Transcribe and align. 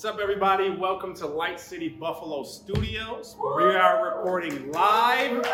What's 0.00 0.14
up, 0.14 0.18
everybody? 0.18 0.70
Welcome 0.70 1.12
to 1.16 1.26
Light 1.26 1.60
City 1.60 1.90
Buffalo 1.90 2.42
Studios. 2.42 3.36
We 3.38 3.64
are 3.64 4.16
reporting 4.16 4.72
live 4.72 5.44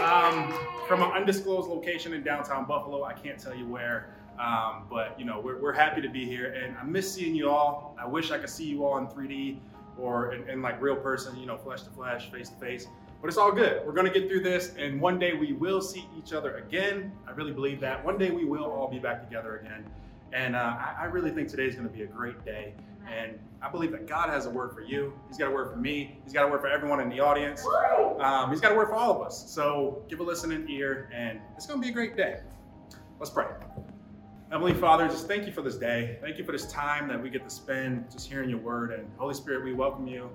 um, 0.00 0.52
from 0.88 1.00
an 1.00 1.12
undisclosed 1.12 1.68
location 1.68 2.12
in 2.12 2.24
downtown 2.24 2.64
Buffalo. 2.64 3.04
I 3.04 3.12
can't 3.12 3.38
tell 3.38 3.54
you 3.54 3.68
where, 3.68 4.12
um, 4.36 4.86
but 4.90 5.16
you 5.16 5.24
know 5.24 5.38
we're, 5.38 5.60
we're 5.60 5.72
happy 5.72 6.00
to 6.00 6.08
be 6.08 6.24
here, 6.24 6.54
and 6.54 6.76
I 6.76 6.82
miss 6.82 7.14
seeing 7.14 7.36
you 7.36 7.48
all. 7.48 7.96
I 7.96 8.04
wish 8.04 8.32
I 8.32 8.38
could 8.38 8.50
see 8.50 8.64
you 8.64 8.84
all 8.84 8.98
in 8.98 9.06
3D 9.06 9.58
or 9.96 10.34
in, 10.34 10.48
in 10.48 10.60
like 10.60 10.82
real 10.82 10.96
person, 10.96 11.38
you 11.38 11.46
know, 11.46 11.56
flesh 11.56 11.82
to 11.82 11.90
flesh, 11.90 12.32
face 12.32 12.48
to 12.48 12.56
face. 12.56 12.88
But 13.22 13.28
it's 13.28 13.38
all 13.38 13.52
good. 13.52 13.86
We're 13.86 13.92
gonna 13.92 14.10
get 14.10 14.28
through 14.28 14.42
this, 14.42 14.74
and 14.76 15.00
one 15.00 15.20
day 15.20 15.34
we 15.34 15.52
will 15.52 15.80
see 15.80 16.08
each 16.18 16.32
other 16.32 16.56
again. 16.56 17.12
I 17.28 17.30
really 17.30 17.52
believe 17.52 17.78
that. 17.82 18.04
One 18.04 18.18
day 18.18 18.32
we 18.32 18.44
will 18.44 18.64
all 18.64 18.88
be 18.88 18.98
back 18.98 19.22
together 19.22 19.58
again. 19.58 19.88
And 20.32 20.56
uh, 20.56 20.58
I, 20.58 20.96
I 21.02 21.04
really 21.04 21.30
think 21.30 21.48
today 21.48 21.66
is 21.66 21.76
going 21.76 21.86
to 21.86 21.94
be 21.94 22.02
a 22.02 22.08
great 22.08 22.44
day. 22.44 22.74
And 23.10 23.38
I 23.62 23.70
believe 23.70 23.92
that 23.92 24.06
God 24.06 24.28
has 24.28 24.46
a 24.46 24.50
word 24.50 24.72
for 24.72 24.82
you. 24.82 25.12
He's 25.28 25.38
got 25.38 25.48
a 25.48 25.50
word 25.50 25.70
for 25.70 25.76
me. 25.76 26.18
He's 26.24 26.32
got 26.32 26.44
a 26.44 26.48
word 26.48 26.60
for 26.60 26.68
everyone 26.68 27.00
in 27.00 27.08
the 27.08 27.20
audience. 27.20 27.64
Um, 28.20 28.50
he's 28.50 28.60
got 28.60 28.72
a 28.72 28.74
word 28.74 28.88
for 28.88 28.94
all 28.94 29.14
of 29.14 29.26
us. 29.26 29.50
So 29.50 30.04
give 30.08 30.20
a 30.20 30.22
listening 30.22 30.68
ear, 30.68 31.10
and 31.12 31.40
it's 31.56 31.66
going 31.66 31.80
to 31.80 31.84
be 31.84 31.90
a 31.90 31.94
great 31.94 32.16
day. 32.16 32.40
Let's 33.18 33.30
pray. 33.30 33.46
Heavenly 34.50 34.74
Father, 34.74 35.08
just 35.08 35.26
thank 35.26 35.46
you 35.46 35.52
for 35.52 35.62
this 35.62 35.76
day. 35.76 36.18
Thank 36.20 36.38
you 36.38 36.44
for 36.44 36.52
this 36.52 36.70
time 36.70 37.08
that 37.08 37.20
we 37.20 37.30
get 37.30 37.42
to 37.44 37.50
spend 37.50 38.10
just 38.10 38.28
hearing 38.28 38.50
your 38.50 38.60
word. 38.60 38.92
And 38.92 39.10
Holy 39.16 39.34
Spirit, 39.34 39.64
we 39.64 39.72
welcome 39.72 40.06
you. 40.06 40.30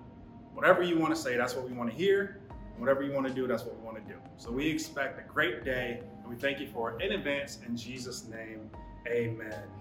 Whatever 0.54 0.84
you 0.84 0.98
want 0.98 1.16
to 1.16 1.22
say, 1.22 1.38
that's 1.38 1.56
what 1.56 1.70
we 1.70 1.74
want 1.74 1.90
to 1.90 1.96
hear. 1.96 2.42
Whatever 2.78 3.04
you 3.04 3.14
want 3.14 3.28
to 3.28 3.34
do, 3.34 3.48
that's 3.48 3.64
what 3.64 3.78
we 3.78 3.86
want 3.86 3.98
to 3.98 4.14
do. 4.14 4.20
So 4.38 4.52
we 4.52 4.68
expect 4.68 5.20
a 5.20 5.32
great 5.32 5.64
day, 5.64 6.02
and 6.22 6.30
we 6.30 6.36
thank 6.36 6.60
you 6.60 6.68
for 6.68 6.92
it 6.92 7.02
in 7.02 7.12
advance. 7.12 7.60
In 7.66 7.78
Jesus' 7.78 8.28
name, 8.28 8.70
amen. 9.08 9.79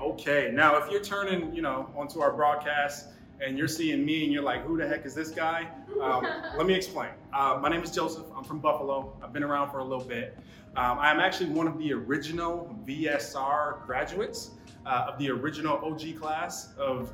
Okay, 0.00 0.50
now 0.52 0.76
if 0.76 0.90
you're 0.90 1.02
turning, 1.02 1.54
you 1.54 1.62
know, 1.62 1.90
onto 1.96 2.20
our 2.20 2.32
broadcast 2.32 3.08
and 3.44 3.58
you're 3.58 3.68
seeing 3.68 4.04
me 4.04 4.24
and 4.24 4.32
you're 4.32 4.42
like, 4.42 4.62
who 4.64 4.76
the 4.76 4.86
heck 4.86 5.04
is 5.04 5.14
this 5.14 5.30
guy? 5.30 5.68
Um, 6.00 6.26
let 6.56 6.66
me 6.66 6.74
explain. 6.74 7.10
Uh, 7.32 7.58
my 7.60 7.68
name 7.68 7.82
is 7.82 7.90
Joseph. 7.90 8.26
I'm 8.36 8.44
from 8.44 8.60
Buffalo. 8.60 9.16
I've 9.22 9.32
been 9.32 9.42
around 9.42 9.70
for 9.70 9.78
a 9.78 9.84
little 9.84 10.04
bit. 10.04 10.38
Um, 10.76 10.98
I'm 10.98 11.20
actually 11.20 11.50
one 11.50 11.66
of 11.66 11.78
the 11.78 11.92
original 11.92 12.76
VSR 12.86 13.86
graduates 13.86 14.50
uh, 14.84 15.06
of 15.08 15.18
the 15.18 15.30
original 15.30 15.78
OG 15.78 16.20
class 16.20 16.74
of 16.78 17.12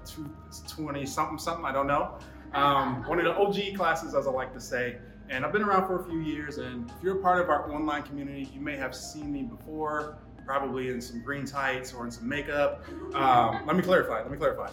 20 0.68 1.06
something 1.06 1.38
something. 1.38 1.64
I 1.64 1.72
don't 1.72 1.86
know. 1.86 2.18
Um, 2.52 3.02
one 3.06 3.18
of 3.18 3.24
the 3.24 3.34
OG 3.34 3.76
classes, 3.76 4.14
as 4.14 4.26
I 4.26 4.30
like 4.30 4.52
to 4.54 4.60
say. 4.60 4.98
And 5.30 5.46
I've 5.46 5.52
been 5.52 5.62
around 5.62 5.86
for 5.86 6.00
a 6.00 6.04
few 6.04 6.20
years. 6.20 6.58
And 6.58 6.90
if 6.90 7.02
you're 7.02 7.18
a 7.18 7.22
part 7.22 7.40
of 7.40 7.48
our 7.48 7.72
online 7.72 8.02
community, 8.02 8.50
you 8.52 8.60
may 8.60 8.76
have 8.76 8.94
seen 8.94 9.32
me 9.32 9.42
before 9.44 10.18
probably 10.44 10.90
in 10.90 11.00
some 11.00 11.22
green 11.22 11.46
tights 11.46 11.92
or 11.92 12.04
in 12.04 12.10
some 12.10 12.28
makeup. 12.28 12.84
Um, 13.14 13.66
let 13.66 13.76
me 13.76 13.82
clarify, 13.82 14.22
let 14.22 14.30
me 14.30 14.36
clarify. 14.36 14.70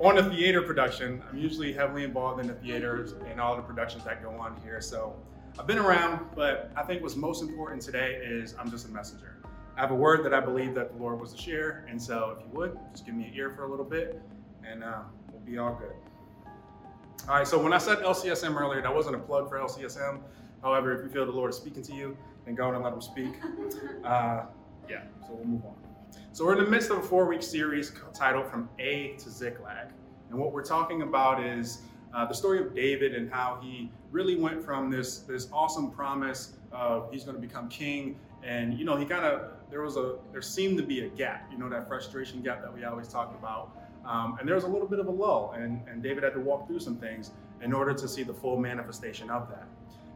On 0.00 0.18
a 0.18 0.30
theater 0.30 0.62
production, 0.62 1.22
I'm 1.30 1.38
usually 1.38 1.72
heavily 1.72 2.04
involved 2.04 2.40
in 2.40 2.46
the 2.46 2.54
theaters 2.54 3.14
and 3.28 3.40
all 3.40 3.56
the 3.56 3.62
productions 3.62 4.04
that 4.04 4.22
go 4.22 4.30
on 4.30 4.56
here. 4.62 4.80
So 4.80 5.16
I've 5.58 5.66
been 5.66 5.78
around, 5.78 6.26
but 6.34 6.70
I 6.76 6.82
think 6.82 7.02
what's 7.02 7.16
most 7.16 7.42
important 7.42 7.82
today 7.82 8.20
is 8.22 8.54
I'm 8.58 8.70
just 8.70 8.86
a 8.86 8.90
messenger. 8.90 9.36
I 9.76 9.80
have 9.80 9.90
a 9.90 9.94
word 9.94 10.24
that 10.24 10.32
I 10.32 10.40
believe 10.40 10.74
that 10.74 10.96
the 10.96 11.02
Lord 11.02 11.20
was 11.20 11.32
to 11.32 11.40
share. 11.40 11.86
And 11.88 12.00
so 12.00 12.36
if 12.36 12.44
you 12.44 12.50
would, 12.58 12.78
just 12.92 13.04
give 13.06 13.14
me 13.14 13.24
an 13.24 13.34
ear 13.34 13.50
for 13.50 13.64
a 13.64 13.70
little 13.70 13.84
bit 13.84 14.20
and 14.68 14.82
uh, 14.82 15.00
we'll 15.30 15.40
be 15.40 15.58
all 15.58 15.74
good. 15.74 15.92
All 17.28 17.34
right, 17.34 17.46
so 17.46 17.60
when 17.60 17.72
I 17.72 17.78
said 17.78 17.98
LCSM 17.98 18.58
earlier, 18.58 18.80
that 18.82 18.94
wasn't 18.94 19.16
a 19.16 19.18
plug 19.18 19.48
for 19.48 19.58
LCSM. 19.58 20.20
However, 20.62 20.92
if 20.92 21.02
you 21.02 21.08
feel 21.08 21.26
the 21.26 21.32
Lord 21.32 21.50
is 21.50 21.56
speaking 21.56 21.82
to 21.82 21.94
you, 21.94 22.16
then 22.44 22.54
go 22.54 22.72
and 22.72 22.82
let 22.82 22.92
him 22.92 23.00
speak. 23.00 23.34
Uh, 24.04 24.42
yeah, 24.88 25.02
so 25.26 25.34
we'll 25.34 25.44
move 25.44 25.64
on. 25.64 25.74
So 26.32 26.44
we're 26.44 26.58
in 26.58 26.64
the 26.64 26.70
midst 26.70 26.90
of 26.90 26.98
a 26.98 27.02
four-week 27.02 27.42
series 27.42 27.92
titled 28.14 28.50
From 28.50 28.68
A 28.78 29.14
to 29.18 29.30
Ziklag. 29.30 29.88
And 30.30 30.38
what 30.38 30.52
we're 30.52 30.64
talking 30.64 31.02
about 31.02 31.42
is 31.42 31.82
uh, 32.14 32.26
the 32.26 32.34
story 32.34 32.60
of 32.60 32.74
David 32.74 33.14
and 33.14 33.30
how 33.30 33.58
he 33.62 33.90
really 34.10 34.36
went 34.36 34.64
from 34.64 34.90
this, 34.90 35.18
this 35.20 35.48
awesome 35.52 35.90
promise 35.90 36.56
of 36.72 37.10
he's 37.10 37.24
going 37.24 37.36
to 37.36 37.40
become 37.40 37.68
king. 37.68 38.18
And, 38.42 38.78
you 38.78 38.84
know, 38.84 38.96
he 38.96 39.04
kind 39.04 39.24
of, 39.24 39.52
there 39.70 39.82
was 39.82 39.96
a, 39.96 40.16
there 40.32 40.42
seemed 40.42 40.78
to 40.78 40.84
be 40.84 41.06
a 41.06 41.08
gap, 41.08 41.50
you 41.50 41.58
know, 41.58 41.68
that 41.68 41.88
frustration 41.88 42.42
gap 42.42 42.62
that 42.62 42.72
we 42.72 42.84
always 42.84 43.08
talk 43.08 43.34
about. 43.38 43.76
Um, 44.04 44.36
and 44.38 44.46
there 44.46 44.54
was 44.54 44.64
a 44.64 44.68
little 44.68 44.86
bit 44.86 45.00
of 45.00 45.08
a 45.08 45.10
lull, 45.10 45.54
and, 45.56 45.80
and 45.88 46.02
David 46.02 46.22
had 46.22 46.32
to 46.34 46.40
walk 46.40 46.68
through 46.68 46.78
some 46.78 46.96
things 46.96 47.32
in 47.60 47.72
order 47.72 47.92
to 47.92 48.06
see 48.06 48.22
the 48.22 48.34
full 48.34 48.56
manifestation 48.56 49.30
of 49.30 49.48
that. 49.48 49.66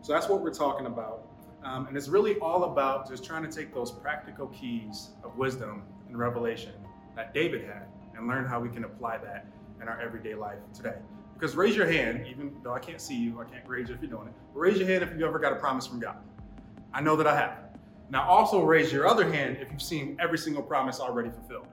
So 0.02 0.12
that's 0.12 0.28
what 0.28 0.42
we're 0.42 0.54
talking 0.54 0.86
about. 0.86 1.26
Um, 1.62 1.86
and 1.86 1.96
it's 1.96 2.08
really 2.08 2.38
all 2.38 2.64
about 2.64 3.08
just 3.08 3.24
trying 3.24 3.42
to 3.42 3.50
take 3.50 3.74
those 3.74 3.90
practical 3.90 4.46
keys 4.48 5.10
of 5.22 5.36
wisdom 5.36 5.82
and 6.08 6.18
revelation 6.18 6.72
that 7.16 7.34
David 7.34 7.64
had 7.64 7.86
and 8.16 8.26
learn 8.26 8.46
how 8.46 8.60
we 8.60 8.68
can 8.68 8.84
apply 8.84 9.18
that 9.18 9.46
in 9.80 9.88
our 9.88 10.00
everyday 10.00 10.34
life 10.34 10.58
today. 10.74 10.96
Because 11.34 11.56
raise 11.56 11.76
your 11.76 11.86
hand, 11.86 12.26
even 12.26 12.52
though 12.62 12.72
I 12.72 12.78
can't 12.78 13.00
see 13.00 13.16
you, 13.16 13.40
I 13.40 13.44
can't 13.44 13.64
grade 13.64 13.88
you 13.88 13.94
if 13.94 14.02
you're 14.02 14.10
doing 14.10 14.28
it, 14.28 14.34
but 14.52 14.60
raise 14.60 14.78
your 14.78 14.86
hand 14.86 15.02
if 15.02 15.18
you 15.18 15.26
ever 15.26 15.38
got 15.38 15.52
a 15.52 15.56
promise 15.56 15.86
from 15.86 16.00
God. 16.00 16.16
I 16.92 17.00
know 17.00 17.16
that 17.16 17.26
I 17.26 17.34
have. 17.34 17.58
Now 18.10 18.28
also 18.28 18.62
raise 18.62 18.92
your 18.92 19.06
other 19.06 19.30
hand 19.30 19.58
if 19.60 19.70
you've 19.70 19.82
seen 19.82 20.16
every 20.20 20.38
single 20.38 20.62
promise 20.62 21.00
already 21.00 21.30
fulfilled. 21.30 21.66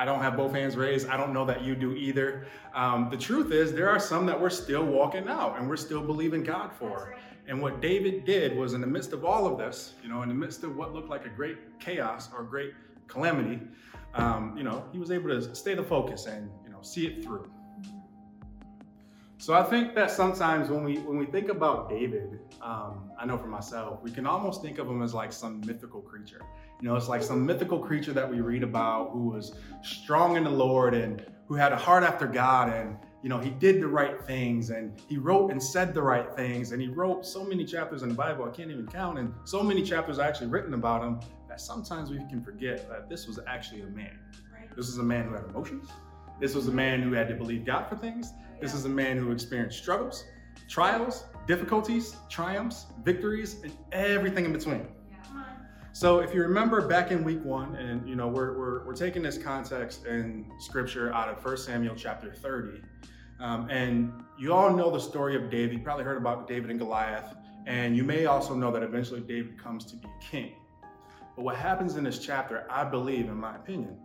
I 0.00 0.06
don't 0.06 0.22
have 0.22 0.34
both 0.34 0.52
hands 0.52 0.76
raised. 0.76 1.08
I 1.08 1.18
don't 1.18 1.34
know 1.34 1.44
that 1.44 1.62
you 1.62 1.76
do 1.76 1.94
either. 1.94 2.46
Um, 2.74 3.10
the 3.10 3.18
truth 3.18 3.52
is, 3.52 3.74
there 3.74 3.90
are 3.90 4.00
some 4.00 4.24
that 4.24 4.40
we're 4.40 4.48
still 4.48 4.82
walking 4.82 5.28
out 5.28 5.58
and 5.58 5.68
we're 5.68 5.76
still 5.76 6.00
believing 6.00 6.42
God 6.42 6.72
for. 6.72 7.14
And 7.46 7.60
what 7.60 7.82
David 7.82 8.24
did 8.24 8.56
was, 8.56 8.72
in 8.72 8.80
the 8.80 8.86
midst 8.86 9.12
of 9.12 9.26
all 9.26 9.46
of 9.46 9.58
this, 9.58 9.92
you 10.02 10.08
know, 10.08 10.22
in 10.22 10.30
the 10.30 10.34
midst 10.34 10.64
of 10.64 10.74
what 10.74 10.94
looked 10.94 11.10
like 11.10 11.26
a 11.26 11.28
great 11.28 11.78
chaos 11.80 12.30
or 12.34 12.42
great 12.44 12.72
calamity, 13.08 13.60
um, 14.14 14.56
you 14.56 14.62
know, 14.62 14.86
he 14.90 14.98
was 14.98 15.10
able 15.10 15.28
to 15.28 15.54
stay 15.54 15.74
the 15.74 15.82
focus 15.82 16.24
and, 16.24 16.50
you 16.64 16.70
know, 16.70 16.80
see 16.80 17.06
it 17.06 17.22
through. 17.22 17.50
So 19.40 19.54
I 19.54 19.62
think 19.62 19.94
that 19.94 20.10
sometimes 20.10 20.68
when 20.68 20.84
we 20.84 20.98
when 20.98 21.16
we 21.16 21.24
think 21.24 21.48
about 21.48 21.88
David, 21.88 22.40
um, 22.60 23.10
I 23.18 23.24
know 23.24 23.38
for 23.38 23.46
myself, 23.46 24.02
we 24.02 24.10
can 24.10 24.26
almost 24.26 24.60
think 24.60 24.78
of 24.78 24.86
him 24.86 25.00
as 25.00 25.14
like 25.14 25.32
some 25.32 25.62
mythical 25.62 26.02
creature. 26.02 26.42
You 26.82 26.88
know, 26.88 26.94
it's 26.94 27.08
like 27.08 27.22
some 27.22 27.46
mythical 27.46 27.78
creature 27.78 28.12
that 28.12 28.30
we 28.30 28.42
read 28.42 28.62
about 28.62 29.12
who 29.12 29.28
was 29.28 29.54
strong 29.82 30.36
in 30.36 30.44
the 30.44 30.50
Lord 30.50 30.92
and 30.92 31.24
who 31.46 31.54
had 31.54 31.72
a 31.72 31.76
heart 31.76 32.04
after 32.04 32.26
God 32.26 32.70
and 32.70 32.98
you 33.22 33.30
know, 33.30 33.38
he 33.38 33.48
did 33.48 33.80
the 33.80 33.86
right 33.86 34.22
things 34.24 34.68
and 34.68 35.00
he 35.08 35.16
wrote 35.16 35.50
and 35.50 35.62
said 35.62 35.94
the 35.94 36.02
right 36.02 36.34
things. 36.34 36.72
And 36.72 36.82
he 36.82 36.88
wrote 36.88 37.24
so 37.24 37.42
many 37.42 37.64
chapters 37.64 38.02
in 38.02 38.10
the 38.10 38.14
Bible, 38.14 38.44
I 38.44 38.50
can't 38.50 38.70
even 38.70 38.86
count. 38.86 39.18
And 39.18 39.32
so 39.44 39.62
many 39.62 39.82
chapters 39.82 40.18
are 40.18 40.28
actually 40.28 40.48
written 40.48 40.74
about 40.74 41.02
him 41.02 41.18
that 41.48 41.62
sometimes 41.62 42.10
we 42.10 42.18
can 42.28 42.42
forget 42.42 42.88
that 42.90 43.08
this 43.08 43.26
was 43.26 43.38
actually 43.46 43.82
a 43.82 43.86
man. 43.86 44.18
This 44.76 44.88
is 44.88 44.98
a 44.98 45.02
man 45.02 45.28
who 45.28 45.34
had 45.34 45.44
emotions. 45.44 45.88
This 46.40 46.54
was 46.54 46.68
a 46.68 46.72
man 46.72 47.02
who 47.02 47.12
had 47.12 47.28
to 47.28 47.34
believe 47.34 47.64
God 47.64 47.88
for 47.88 47.96
things. 47.96 48.32
This 48.60 48.74
is 48.74 48.86
a 48.86 48.88
man 48.88 49.18
who 49.18 49.30
experienced 49.30 49.78
struggles, 49.78 50.24
trials, 50.68 51.24
difficulties, 51.46 52.16
triumphs, 52.28 52.86
victories, 53.04 53.56
and 53.62 53.72
everything 53.92 54.46
in 54.46 54.52
between. 54.52 54.86
So 55.92 56.20
if 56.20 56.32
you 56.32 56.40
remember 56.42 56.86
back 56.86 57.10
in 57.10 57.24
week 57.24 57.44
one, 57.44 57.74
and 57.74 58.08
you 58.08 58.14
know, 58.14 58.28
we're, 58.28 58.56
we're, 58.56 58.86
we're 58.86 58.94
taking 58.94 59.22
this 59.22 59.36
context 59.36 60.06
in 60.06 60.50
scripture 60.58 61.12
out 61.12 61.28
of 61.28 61.44
1 61.44 61.56
Samuel 61.58 61.94
chapter 61.96 62.32
30. 62.32 62.80
Um, 63.40 63.68
and 63.70 64.12
you 64.38 64.52
all 64.52 64.74
know 64.74 64.90
the 64.90 65.00
story 65.00 65.34
of 65.34 65.50
David. 65.50 65.78
You 65.78 65.80
probably 65.80 66.04
heard 66.04 66.16
about 66.16 66.46
David 66.46 66.70
and 66.70 66.78
Goliath. 66.78 67.34
And 67.66 67.96
you 67.96 68.04
may 68.04 68.26
also 68.26 68.54
know 68.54 68.70
that 68.70 68.82
eventually 68.82 69.20
David 69.20 69.62
comes 69.62 69.84
to 69.86 69.96
be 69.96 70.08
king. 70.20 70.52
But 71.36 71.42
what 71.42 71.56
happens 71.56 71.96
in 71.96 72.04
this 72.04 72.18
chapter, 72.18 72.66
I 72.70 72.84
believe, 72.84 73.26
in 73.26 73.36
my 73.36 73.56
opinion, 73.56 73.98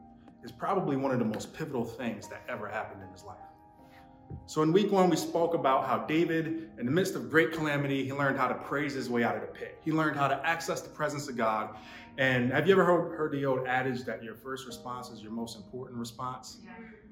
is 0.45 0.51
probably 0.51 0.95
one 0.95 1.11
of 1.11 1.17
the 1.17 1.25
most 1.25 1.53
pivotal 1.53 1.83
things 1.83 2.27
that 2.27 2.43
ever 2.47 2.67
happened 2.69 3.01
in 3.01 3.09
his 3.09 3.23
life. 3.23 3.37
So 4.45 4.61
in 4.61 4.71
week 4.71 4.91
one, 4.91 5.09
we 5.09 5.15
spoke 5.15 5.55
about 5.55 5.87
how 5.87 6.05
David, 6.05 6.69
in 6.77 6.85
the 6.85 6.91
midst 6.91 7.15
of 7.15 7.31
great 7.31 7.51
calamity, 7.51 8.05
he 8.05 8.13
learned 8.13 8.37
how 8.37 8.47
to 8.47 8.53
praise 8.53 8.93
his 8.93 9.09
way 9.09 9.23
out 9.23 9.35
of 9.35 9.41
the 9.41 9.47
pit. 9.47 9.79
He 9.83 9.91
learned 9.91 10.17
how 10.17 10.27
to 10.27 10.45
access 10.45 10.81
the 10.81 10.89
presence 10.89 11.27
of 11.27 11.35
God. 11.35 11.75
And 12.17 12.51
have 12.51 12.67
you 12.67 12.73
ever 12.73 12.85
heard, 12.85 13.17
heard 13.17 13.31
the 13.31 13.43
old 13.45 13.65
adage 13.67 14.03
that 14.05 14.23
your 14.23 14.35
first 14.35 14.67
response 14.67 15.09
is 15.09 15.21
your 15.21 15.31
most 15.31 15.57
important 15.57 15.99
response? 15.99 16.59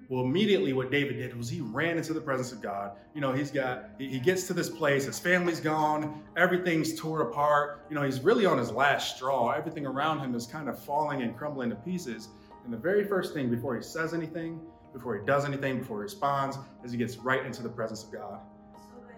Well, 0.10 0.24
immediately 0.24 0.74
what 0.74 0.92
David 0.92 1.18
did 1.18 1.36
was 1.36 1.50
he 1.50 1.62
ran 1.62 1.98
into 1.98 2.14
the 2.14 2.22
presence 2.22 2.52
of 2.52 2.62
God. 2.62 2.92
You 3.16 3.22
know, 3.22 3.32
he's 3.32 3.52
got, 3.52 3.90
he 3.98 4.20
gets 4.20 4.46
to 4.48 4.54
this 4.54 4.70
place, 4.70 5.06
his 5.06 5.18
family's 5.18 5.60
gone, 5.60 6.22
everything's 6.38 7.00
torn 7.00 7.22
apart. 7.22 7.86
You 7.90 7.96
know, 7.96 8.04
he's 8.04 8.20
really 8.20 8.46
on 8.46 8.58
his 8.58 8.72
last 8.72 9.16
straw. 9.16 9.52
Everything 9.52 9.86
around 9.86 10.20
him 10.20 10.36
is 10.36 10.46
kind 10.46 10.70
of 10.70 10.78
falling 10.78 11.22
and 11.22 11.36
crumbling 11.36 11.70
to 11.70 11.76
pieces. 11.76 12.28
And 12.64 12.74
the 12.74 12.78
very 12.78 13.04
first 13.06 13.34
thing 13.34 13.50
before 13.50 13.76
he 13.76 13.82
says 13.82 14.14
anything 14.14 14.60
before 14.94 15.18
he 15.18 15.26
does 15.26 15.44
anything, 15.44 15.80
before 15.80 15.98
he 15.98 16.04
responds, 16.04 16.58
is 16.84 16.92
he 16.92 16.98
gets 16.98 17.18
right 17.18 17.46
into 17.46 17.64
the 17.64 17.70
presence 17.70 18.04
of 18.04 18.12
God. 18.12 18.40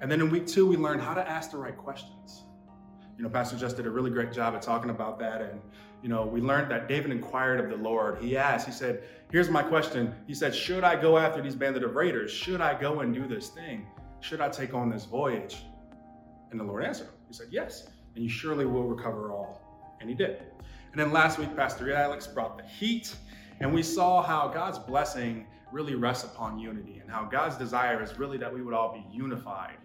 And 0.01 0.09
then 0.09 0.21
in 0.21 0.29
week 0.29 0.47
two, 0.47 0.65
we 0.65 0.77
learn 0.77 0.99
how 0.99 1.13
to 1.13 1.29
ask 1.29 1.51
the 1.51 1.57
right 1.57 1.77
questions. 1.77 2.43
You 3.17 3.23
know, 3.23 3.29
Pastor 3.29 3.57
just 3.57 3.77
did 3.77 3.85
a 3.85 3.89
really 3.89 4.09
great 4.09 4.31
job 4.33 4.55
at 4.55 4.61
talking 4.61 4.89
about 4.89 5.19
that. 5.19 5.41
And, 5.41 5.61
you 6.01 6.09
know, 6.09 6.25
we 6.25 6.41
learned 6.41 6.71
that 6.71 6.87
David 6.87 7.11
inquired 7.11 7.59
of 7.59 7.69
the 7.69 7.77
Lord. 7.77 8.21
He 8.21 8.35
asked, 8.37 8.65
he 8.65 8.73
said, 8.73 9.03
Here's 9.31 9.49
my 9.49 9.63
question. 9.63 10.13
He 10.27 10.33
said, 10.33 10.53
Should 10.53 10.83
I 10.83 11.01
go 11.01 11.17
after 11.17 11.41
these 11.41 11.55
bandit 11.55 11.83
of 11.83 11.95
raiders? 11.95 12.31
Should 12.31 12.61
I 12.61 12.79
go 12.79 13.01
and 13.01 13.13
do 13.13 13.27
this 13.27 13.49
thing? 13.49 13.87
Should 14.19 14.41
I 14.41 14.49
take 14.49 14.73
on 14.73 14.89
this 14.89 15.05
voyage? 15.05 15.63
And 16.51 16.59
the 16.59 16.63
Lord 16.63 16.83
answered 16.83 17.05
him. 17.07 17.13
He 17.27 17.33
said, 17.33 17.47
Yes, 17.51 17.87
and 18.15 18.23
you 18.23 18.29
surely 18.29 18.65
will 18.65 18.83
recover 18.83 19.31
all. 19.31 19.61
And 20.01 20.09
he 20.09 20.15
did. 20.15 20.43
And 20.95 21.01
then 21.01 21.11
last 21.11 21.37
week, 21.37 21.53
Pastor 21.57 21.93
Alex 21.93 22.25
brought 22.25 22.57
the 22.57 22.63
heat, 22.63 23.13
and 23.59 23.73
we 23.73 23.83
saw 23.83 24.23
how 24.23 24.47
God's 24.47 24.79
blessing 24.79 25.45
really 25.73 25.93
rests 25.93 26.23
upon 26.23 26.57
unity 26.57 26.99
and 27.01 27.11
how 27.11 27.25
God's 27.25 27.57
desire 27.57 28.01
is 28.01 28.17
really 28.17 28.37
that 28.37 28.53
we 28.53 28.61
would 28.61 28.73
all 28.73 28.93
be 28.93 29.05
unified. 29.13 29.75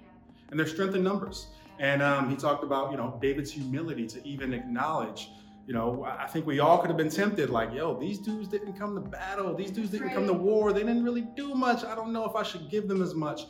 And 0.51 0.61
there's 0.61 0.71
strength 0.71 0.95
in 0.95 1.03
numbers. 1.03 1.49
And 1.81 2.01
um, 2.01 2.31
he 2.31 2.37
talked 2.37 2.63
about, 2.63 2.93
you 2.93 2.97
know, 2.97 3.19
David's 3.21 3.51
humility 3.51 4.07
to 4.07 4.25
even 4.25 4.55
acknowledge, 4.55 5.31
you 5.67 5.75
know, 5.75 6.05
I 6.05 6.29
think 6.29 6.47
we 6.47 6.61
all 6.61 6.79
could 6.79 6.91
have 6.91 6.97
been 6.97 7.11
tempted, 7.11 7.51
like, 7.51 7.75
yo, 7.75 7.99
these 7.99 8.21
dudes 8.21 8.47
didn't 8.47 8.75
come 8.75 8.95
to 8.95 9.01
battle. 9.01 9.53
These 9.53 9.73
dudes 9.73 9.91
didn't 9.91 10.11
come 10.11 10.29
to 10.29 10.33
war. 10.33 10.73
They 10.73 10.85
didn't 10.85 11.03
really 11.03 11.23
do 11.23 11.57
much. 11.57 11.83
I 11.83 11.97
don't 11.97 12.13
know 12.13 12.25
if 12.25 12.37
I 12.37 12.45
should 12.45 12.71
give 12.71 12.87
them 12.87 13.03
as 13.03 13.17
much. 13.17 13.47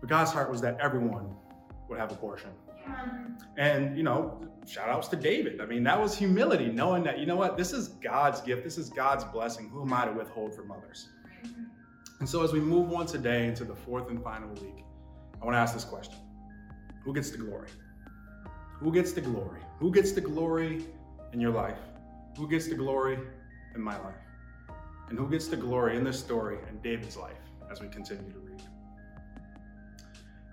But 0.00 0.08
God's 0.08 0.32
heart 0.32 0.50
was 0.50 0.62
that 0.62 0.80
everyone 0.80 1.36
would 1.90 1.98
have 1.98 2.10
a 2.10 2.14
portion. 2.14 2.52
And, 3.56 3.96
you 3.96 4.02
know, 4.02 4.40
shout 4.66 4.88
outs 4.88 5.08
to 5.08 5.16
David. 5.16 5.60
I 5.60 5.66
mean, 5.66 5.82
that 5.84 6.00
was 6.00 6.16
humility, 6.16 6.66
knowing 6.66 7.02
that, 7.04 7.18
you 7.18 7.26
know 7.26 7.36
what, 7.36 7.56
this 7.56 7.72
is 7.72 7.88
God's 7.88 8.40
gift, 8.40 8.64
this 8.64 8.78
is 8.78 8.88
God's 8.88 9.24
blessing. 9.24 9.68
Who 9.68 9.82
am 9.82 9.92
I 9.92 10.06
to 10.06 10.12
withhold 10.12 10.54
from 10.54 10.70
others? 10.70 11.08
And 12.20 12.28
so 12.28 12.42
as 12.44 12.52
we 12.52 12.60
move 12.60 12.92
on 12.92 13.06
today 13.06 13.46
into 13.46 13.64
the 13.64 13.74
fourth 13.74 14.08
and 14.08 14.22
final 14.22 14.48
week, 14.50 14.84
I 15.40 15.44
want 15.44 15.54
to 15.54 15.58
ask 15.58 15.74
this 15.74 15.84
question 15.84 16.18
Who 17.04 17.12
gets 17.12 17.30
the 17.30 17.38
glory? 17.38 17.68
Who 18.78 18.92
gets 18.92 19.12
the 19.12 19.20
glory? 19.20 19.60
Who 19.78 19.92
gets 19.92 20.12
the 20.12 20.20
glory 20.20 20.84
in 21.32 21.40
your 21.40 21.52
life? 21.52 21.78
Who 22.36 22.48
gets 22.48 22.68
the 22.68 22.74
glory 22.74 23.18
in 23.74 23.80
my 23.82 23.98
life? 23.98 24.14
And 25.08 25.18
who 25.18 25.28
gets 25.28 25.48
the 25.48 25.56
glory 25.56 25.96
in 25.96 26.04
this 26.04 26.18
story 26.18 26.58
in 26.68 26.78
David's 26.80 27.16
life 27.16 27.42
as 27.70 27.80
we 27.80 27.88
continue 27.88 28.30
to 28.30 28.38
read? 28.38 28.62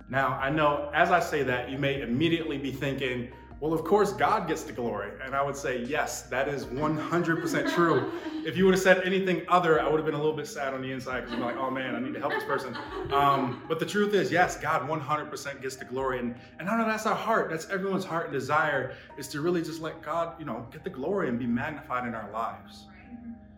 Now, 0.09 0.39
I 0.41 0.50
know 0.50 0.89
as 0.94 1.11
I 1.11 1.19
say 1.19 1.44
that, 1.44 1.69
you 1.69 1.77
may 1.77 2.01
immediately 2.01 2.57
be 2.57 2.71
thinking, 2.71 3.29
well, 3.59 3.73
of 3.73 3.83
course, 3.83 4.13
God 4.13 4.47
gets 4.47 4.63
the 4.63 4.71
glory. 4.71 5.11
And 5.21 5.35
I 5.35 5.41
would 5.41 5.56
say, 5.56 5.83
yes, 5.83 6.21
that 6.23 6.47
is 6.47 6.65
100% 6.65 7.73
true. 7.73 8.09
If 8.45 8.56
you 8.56 8.63
would 8.63 8.73
have 8.73 8.81
said 8.81 9.01
anything 9.03 9.44
other, 9.50 9.81
I 9.81 9.88
would 9.89 9.97
have 9.97 10.06
been 10.06 10.15
a 10.15 10.19
little 10.19 10.35
bit 10.35 10.47
sad 10.47 10.73
on 10.73 10.81
the 10.81 10.89
inside 10.94 11.21
because 11.21 11.33
I'm 11.33 11.41
like, 11.41 11.57
oh 11.57 11.69
man, 11.69 11.94
I 11.94 12.00
need 12.00 12.13
to 12.13 12.21
help 12.21 12.31
this 12.31 12.45
person. 12.45 12.75
Um, 13.11 13.61
but 13.67 13.77
the 13.77 13.85
truth 13.85 14.13
is, 14.13 14.31
yes, 14.31 14.57
God 14.57 14.88
100% 14.88 15.61
gets 15.61 15.75
the 15.75 15.83
glory. 15.83 16.19
And, 16.19 16.35
and 16.59 16.69
I 16.69 16.77
know 16.77 16.88
that's 16.88 17.05
our 17.05 17.15
heart. 17.15 17.50
That's 17.50 17.69
everyone's 17.69 18.05
heart 18.05 18.27
and 18.27 18.33
desire 18.33 18.95
is 19.17 19.27
to 19.29 19.41
really 19.41 19.62
just 19.62 19.81
let 19.81 20.01
God, 20.01 20.39
you 20.39 20.45
know, 20.45 20.65
get 20.71 20.85
the 20.85 20.89
glory 20.89 21.27
and 21.27 21.38
be 21.38 21.45
magnified 21.45 22.07
in 22.07 22.15
our 22.15 22.31
lives. 22.31 22.85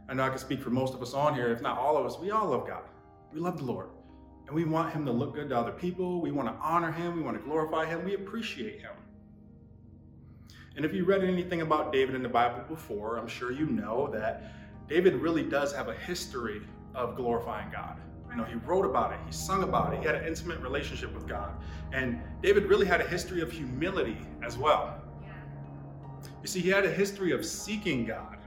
I 0.09 0.15
know 0.15 0.24
I 0.24 0.30
can 0.30 0.39
speak 0.39 0.63
for 0.63 0.71
most 0.71 0.95
of 0.95 1.01
us 1.04 1.13
on 1.13 1.36
here, 1.36 1.54
if 1.54 1.62
not 1.62 1.77
all 1.77 1.95
of 1.95 2.07
us, 2.07 2.18
we 2.19 2.31
all 2.31 2.47
love 2.47 2.68
God. 2.68 2.83
We 3.31 3.39
love 3.39 3.57
the 3.57 3.65
Lord. 3.65 3.91
And 4.51 4.57
we 4.57 4.65
want 4.65 4.92
him 4.92 5.06
to 5.06 5.13
look 5.13 5.33
good 5.33 5.48
to 5.48 5.57
other 5.57 5.71
people. 5.71 6.19
We 6.19 6.31
want 6.31 6.50
to 6.50 6.56
honor 6.62 6.92
him. 6.92 7.15
We 7.15 7.21
want 7.21 7.38
to 7.38 7.44
glorify 7.44 7.86
him. 7.86 8.03
We 8.03 8.15
appreciate 8.15 8.81
him. 8.81 8.92
And 10.75 10.83
if 10.83 10.94
you 10.94 11.06
read 11.06 11.24
anything 11.24 11.62
about 11.62 11.94
David 11.94 12.15
in 12.15 12.21
the 12.21 12.27
Bible 12.27 12.62
before, 12.68 13.18
I'm 13.18 13.30
sure 13.30 13.53
you 13.53 13.65
know 13.65 14.09
that 14.12 14.51
David 14.89 15.15
really 15.15 15.44
does 15.44 15.71
have 15.71 15.88
a 15.88 15.94
history 15.94 16.63
of 16.94 17.15
glorifying 17.15 17.71
God. 17.71 17.95
You 18.30 18.36
know, 18.36 18.44
he 18.44 18.56
wrote 18.56 18.83
about 18.83 19.13
it, 19.13 19.19
he 19.25 19.31
sung 19.31 19.63
about 19.63 19.94
it, 19.94 20.01
he 20.01 20.06
had 20.06 20.15
an 20.15 20.27
intimate 20.27 20.59
relationship 20.59 21.13
with 21.13 21.30
God. 21.30 21.54
And 21.94 22.19
David 22.42 22.65
really 22.65 22.86
had 22.86 23.00
a 23.00 23.07
history 23.07 23.39
of 23.39 23.54
humility 23.54 24.18
as 24.44 24.57
well. 24.57 25.01
You 26.42 26.47
see, 26.50 26.59
he 26.59 26.69
had 26.69 26.83
a 26.83 26.92
history 26.92 27.31
of 27.31 27.45
seeking 27.45 28.06
God, 28.06 28.39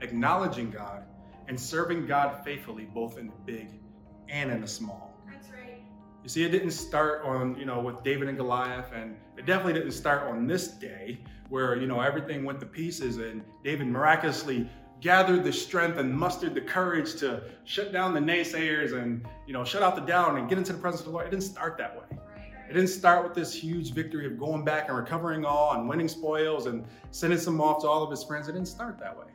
acknowledging 0.00 0.70
God, 0.70 1.02
and 1.46 1.60
serving 1.60 2.06
God 2.06 2.42
faithfully, 2.42 2.86
both 2.86 3.18
in 3.18 3.26
the 3.26 3.36
big 3.44 3.68
and 4.30 4.50
in 4.50 4.62
the 4.62 4.66
small. 4.66 5.11
You 6.22 6.28
see, 6.28 6.44
it 6.44 6.50
didn't 6.50 6.70
start 6.70 7.24
on, 7.24 7.56
you 7.58 7.64
know, 7.64 7.80
with 7.80 8.04
David 8.04 8.28
and 8.28 8.38
Goliath, 8.38 8.92
and 8.94 9.16
it 9.36 9.44
definitely 9.44 9.72
didn't 9.72 9.92
start 9.92 10.22
on 10.22 10.46
this 10.46 10.68
day 10.68 11.18
where, 11.48 11.76
you 11.76 11.86
know, 11.86 12.00
everything 12.00 12.44
went 12.44 12.60
to 12.60 12.66
pieces 12.66 13.18
and 13.18 13.42
David 13.64 13.88
miraculously 13.88 14.70
gathered 15.00 15.42
the 15.42 15.52
strength 15.52 15.98
and 15.98 16.14
mustered 16.14 16.54
the 16.54 16.60
courage 16.60 17.16
to 17.16 17.42
shut 17.64 17.92
down 17.92 18.14
the 18.14 18.20
naysayers 18.20 18.92
and, 18.92 19.26
you 19.48 19.52
know, 19.52 19.64
shut 19.64 19.82
out 19.82 19.96
the 19.96 20.02
doubt 20.02 20.38
and 20.38 20.48
get 20.48 20.58
into 20.58 20.72
the 20.72 20.78
presence 20.78 21.00
of 21.00 21.06
the 21.06 21.12
Lord. 21.12 21.26
It 21.26 21.30
didn't 21.30 21.42
start 21.42 21.76
that 21.78 21.96
way. 21.96 22.18
It 22.70 22.74
didn't 22.74 22.88
start 22.88 23.24
with 23.24 23.34
this 23.34 23.52
huge 23.52 23.92
victory 23.92 24.24
of 24.24 24.38
going 24.38 24.64
back 24.64 24.88
and 24.88 24.96
recovering 24.96 25.44
all 25.44 25.72
and 25.72 25.88
winning 25.88 26.08
spoils 26.08 26.66
and 26.66 26.86
sending 27.10 27.38
some 27.38 27.60
off 27.60 27.82
to 27.82 27.88
all 27.88 28.04
of 28.04 28.10
his 28.10 28.22
friends. 28.22 28.48
It 28.48 28.52
didn't 28.52 28.68
start 28.68 28.98
that 29.00 29.18
way. 29.18 29.26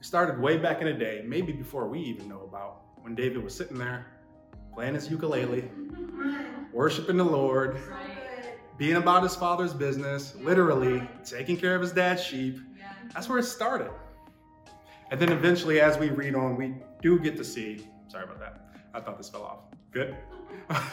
It 0.00 0.04
started 0.04 0.40
way 0.40 0.56
back 0.56 0.80
in 0.80 0.86
the 0.86 0.94
day, 0.94 1.22
maybe 1.26 1.52
before 1.52 1.86
we 1.86 2.00
even 2.00 2.28
know 2.28 2.40
about, 2.40 2.80
when 3.02 3.14
David 3.14 3.44
was 3.44 3.54
sitting 3.54 3.76
there 3.78 4.06
playing 4.72 4.94
his 4.94 5.10
ukulele, 5.10 5.70
worshiping 6.72 7.16
the 7.16 7.24
Lord, 7.24 7.76
being 8.78 8.96
about 8.96 9.22
his 9.22 9.36
father's 9.36 9.74
business, 9.74 10.34
literally 10.36 11.06
taking 11.24 11.56
care 11.56 11.74
of 11.74 11.82
his 11.82 11.92
dad's 11.92 12.22
sheep. 12.22 12.58
That's 13.12 13.28
where 13.28 13.38
it 13.38 13.44
started. 13.44 13.90
And 15.10 15.20
then 15.20 15.30
eventually, 15.30 15.80
as 15.80 15.98
we 15.98 16.08
read 16.08 16.34
on, 16.34 16.56
we 16.56 16.74
do 17.02 17.18
get 17.18 17.36
to 17.36 17.44
see, 17.44 17.86
sorry 18.08 18.24
about 18.24 18.40
that. 18.40 18.70
I 18.94 19.00
thought 19.00 19.18
this 19.18 19.28
fell 19.28 19.42
off. 19.42 19.58
Good. 19.90 20.16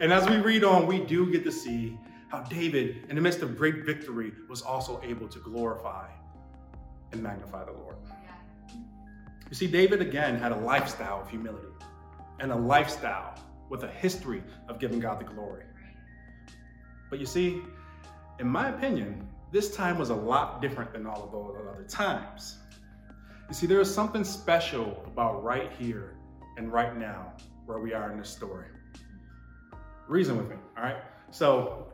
and 0.00 0.12
as 0.12 0.28
we 0.28 0.36
read 0.36 0.62
on, 0.62 0.86
we 0.86 1.00
do 1.00 1.30
get 1.32 1.42
to 1.44 1.52
see 1.52 1.98
how 2.28 2.40
David, 2.40 3.06
in 3.08 3.16
the 3.16 3.22
midst 3.22 3.40
of 3.40 3.56
great 3.56 3.86
victory, 3.86 4.32
was 4.48 4.60
also 4.60 5.00
able 5.02 5.26
to 5.28 5.38
glorify 5.38 6.08
and 7.12 7.22
magnify 7.22 7.64
the 7.64 7.72
Lord. 7.72 7.96
You 9.48 9.54
see, 9.54 9.68
David 9.68 10.02
again 10.02 10.38
had 10.38 10.52
a 10.52 10.56
lifestyle 10.56 11.22
of 11.22 11.30
humility 11.30 11.68
and 12.40 12.52
a 12.52 12.56
lifestyle 12.56 13.38
with 13.68 13.82
a 13.82 13.88
history 13.88 14.42
of 14.68 14.78
giving 14.78 15.00
God 15.00 15.20
the 15.20 15.24
glory. 15.24 15.64
But 17.10 17.18
you 17.20 17.26
see, 17.26 17.62
in 18.38 18.48
my 18.48 18.70
opinion, 18.70 19.26
this 19.52 19.74
time 19.74 19.98
was 19.98 20.10
a 20.10 20.14
lot 20.14 20.60
different 20.60 20.92
than 20.92 21.06
all 21.06 21.24
of 21.24 21.32
those 21.32 21.56
other 21.60 21.84
times. 21.88 22.58
You 23.48 23.54
see, 23.54 23.66
there 23.66 23.80
is 23.80 23.92
something 23.92 24.24
special 24.24 25.02
about 25.06 25.42
right 25.42 25.72
here 25.78 26.16
and 26.56 26.72
right 26.72 26.96
now 26.96 27.32
where 27.64 27.78
we 27.78 27.92
are 27.92 28.10
in 28.10 28.18
this 28.18 28.28
story. 28.28 28.66
Reason 30.08 30.36
with 30.36 30.48
me, 30.48 30.56
all 30.76 30.84
right? 30.84 30.96
So, 31.30 31.92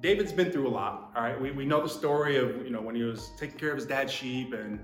David's 0.00 0.32
been 0.32 0.52
through 0.52 0.68
a 0.68 0.70
lot, 0.70 1.10
all 1.16 1.22
right? 1.22 1.40
We, 1.40 1.50
we 1.50 1.64
know 1.64 1.82
the 1.82 1.88
story 1.88 2.36
of, 2.36 2.64
you 2.64 2.70
know, 2.70 2.80
when 2.80 2.94
he 2.94 3.02
was 3.02 3.30
taking 3.38 3.58
care 3.58 3.70
of 3.70 3.76
his 3.76 3.86
dad's 3.86 4.12
sheep 4.12 4.52
and 4.52 4.78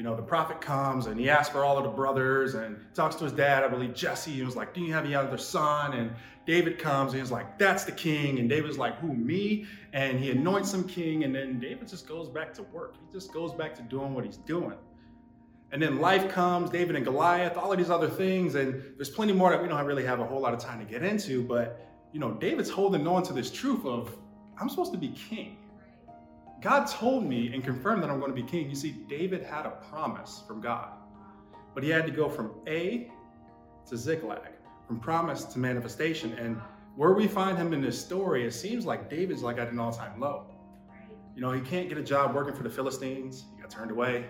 you 0.00 0.04
know, 0.04 0.16
the 0.16 0.22
prophet 0.22 0.62
comes 0.62 1.08
and 1.08 1.20
he 1.20 1.28
asks 1.28 1.52
for 1.52 1.62
all 1.62 1.76
of 1.76 1.84
the 1.84 1.90
brothers 1.90 2.54
and 2.54 2.80
talks 2.94 3.16
to 3.16 3.24
his 3.24 3.34
dad, 3.34 3.62
I 3.64 3.68
believe 3.68 3.92
Jesse, 3.92 4.38
and 4.38 4.46
was 4.46 4.56
like, 4.56 4.72
Do 4.72 4.80
you 4.80 4.94
have 4.94 5.04
any 5.04 5.14
other 5.14 5.36
son? 5.36 5.92
And 5.92 6.12
David 6.46 6.78
comes 6.78 7.12
and 7.12 7.20
he's 7.20 7.30
like, 7.30 7.58
That's 7.58 7.84
the 7.84 7.92
king. 7.92 8.38
And 8.38 8.48
David's 8.48 8.78
like, 8.78 8.98
Who, 9.00 9.12
me? 9.12 9.66
And 9.92 10.18
he 10.18 10.30
anoints 10.30 10.72
him 10.72 10.84
king. 10.84 11.24
And 11.24 11.34
then 11.34 11.60
David 11.60 11.86
just 11.86 12.08
goes 12.08 12.30
back 12.30 12.54
to 12.54 12.62
work. 12.62 12.94
He 12.94 13.12
just 13.12 13.30
goes 13.30 13.52
back 13.52 13.74
to 13.74 13.82
doing 13.82 14.14
what 14.14 14.24
he's 14.24 14.38
doing. 14.38 14.78
And 15.70 15.82
then 15.82 16.00
life 16.00 16.30
comes, 16.30 16.70
David 16.70 16.96
and 16.96 17.04
Goliath, 17.04 17.58
all 17.58 17.70
of 17.70 17.76
these 17.76 17.90
other 17.90 18.08
things. 18.08 18.54
And 18.54 18.82
there's 18.96 19.10
plenty 19.10 19.34
more 19.34 19.50
that 19.50 19.60
we 19.60 19.68
don't 19.68 19.84
really 19.84 20.06
have 20.06 20.20
a 20.20 20.24
whole 20.24 20.40
lot 20.40 20.54
of 20.54 20.60
time 20.60 20.78
to 20.78 20.90
get 20.90 21.02
into. 21.02 21.42
But, 21.42 21.86
you 22.14 22.20
know, 22.20 22.30
David's 22.30 22.70
holding 22.70 23.06
on 23.06 23.22
to 23.24 23.34
this 23.34 23.50
truth 23.50 23.84
of, 23.84 24.16
I'm 24.58 24.70
supposed 24.70 24.92
to 24.92 24.98
be 24.98 25.08
king. 25.08 25.58
God 26.60 26.86
told 26.86 27.24
me 27.24 27.52
and 27.54 27.64
confirmed 27.64 28.02
that 28.02 28.10
I'm 28.10 28.18
going 28.18 28.34
to 28.34 28.42
be 28.42 28.46
king. 28.46 28.68
You 28.68 28.76
see, 28.76 28.92
David 29.08 29.42
had 29.42 29.64
a 29.64 29.70
promise 29.90 30.42
from 30.46 30.60
God, 30.60 30.90
but 31.74 31.82
he 31.82 31.88
had 31.88 32.04
to 32.06 32.12
go 32.12 32.28
from 32.28 32.52
A 32.66 33.10
to 33.86 33.96
Ziklag, 33.96 34.52
from 34.86 35.00
promise 35.00 35.44
to 35.44 35.58
manifestation. 35.58 36.34
And 36.34 36.60
where 36.96 37.12
we 37.12 37.26
find 37.26 37.56
him 37.56 37.72
in 37.72 37.80
this 37.80 37.98
story, 37.98 38.44
it 38.44 38.52
seems 38.52 38.84
like 38.84 39.08
David's 39.08 39.42
like 39.42 39.58
at 39.58 39.72
an 39.72 39.78
all 39.78 39.92
time 39.92 40.20
low. 40.20 40.46
You 41.34 41.40
know, 41.40 41.52
he 41.52 41.62
can't 41.62 41.88
get 41.88 41.96
a 41.96 42.02
job 42.02 42.34
working 42.34 42.54
for 42.54 42.62
the 42.62 42.70
Philistines, 42.70 43.44
he 43.56 43.62
got 43.62 43.70
turned 43.70 43.90
away. 43.90 44.26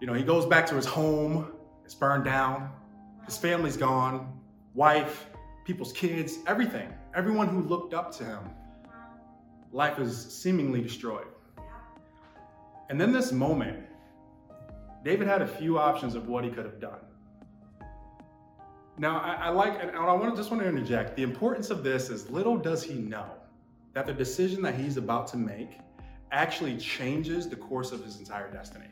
You 0.00 0.06
know, 0.06 0.14
he 0.14 0.22
goes 0.22 0.44
back 0.44 0.66
to 0.66 0.74
his 0.74 0.84
home, 0.84 1.52
it's 1.84 1.94
burned 1.94 2.24
down, 2.24 2.70
his 3.24 3.38
family's 3.38 3.76
gone, 3.76 4.38
wife, 4.74 5.30
people's 5.64 5.92
kids, 5.92 6.38
everything. 6.46 6.92
Everyone 7.14 7.48
who 7.48 7.62
looked 7.62 7.94
up 7.94 8.12
to 8.16 8.24
him 8.24 8.50
life 9.72 9.98
is 9.98 10.16
seemingly 10.16 10.80
destroyed. 10.80 11.26
And 12.88 13.00
then 13.00 13.12
this 13.12 13.32
moment, 13.32 13.78
David 15.02 15.26
had 15.26 15.42
a 15.42 15.46
few 15.46 15.78
options 15.78 16.14
of 16.14 16.28
what 16.28 16.44
he 16.44 16.50
could 16.50 16.64
have 16.64 16.78
done. 16.78 17.00
Now, 18.98 19.20
I, 19.20 19.46
I 19.46 19.48
like, 19.48 19.82
and 19.82 19.90
I 19.96 20.12
want 20.12 20.30
to 20.30 20.36
just 20.36 20.50
want 20.50 20.62
to 20.62 20.68
interject. 20.68 21.16
The 21.16 21.22
importance 21.22 21.70
of 21.70 21.82
this 21.82 22.10
is 22.10 22.28
little 22.28 22.56
does 22.58 22.82
he 22.82 22.94
know 22.94 23.26
that 23.94 24.06
the 24.06 24.12
decision 24.12 24.62
that 24.62 24.74
he's 24.74 24.98
about 24.98 25.26
to 25.28 25.36
make 25.36 25.78
actually 26.30 26.76
changes 26.76 27.48
the 27.48 27.56
course 27.56 27.92
of 27.92 28.04
his 28.04 28.18
entire 28.18 28.50
destiny. 28.50 28.86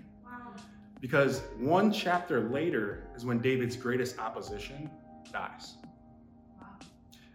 Because 1.01 1.41
one 1.59 1.93
chapter 1.93 2.49
later 2.51 3.05
is 3.17 3.25
when 3.25 3.39
David's 3.39 3.77
greatest 3.77 4.19
opposition 4.19 4.91
dies. 5.33 5.75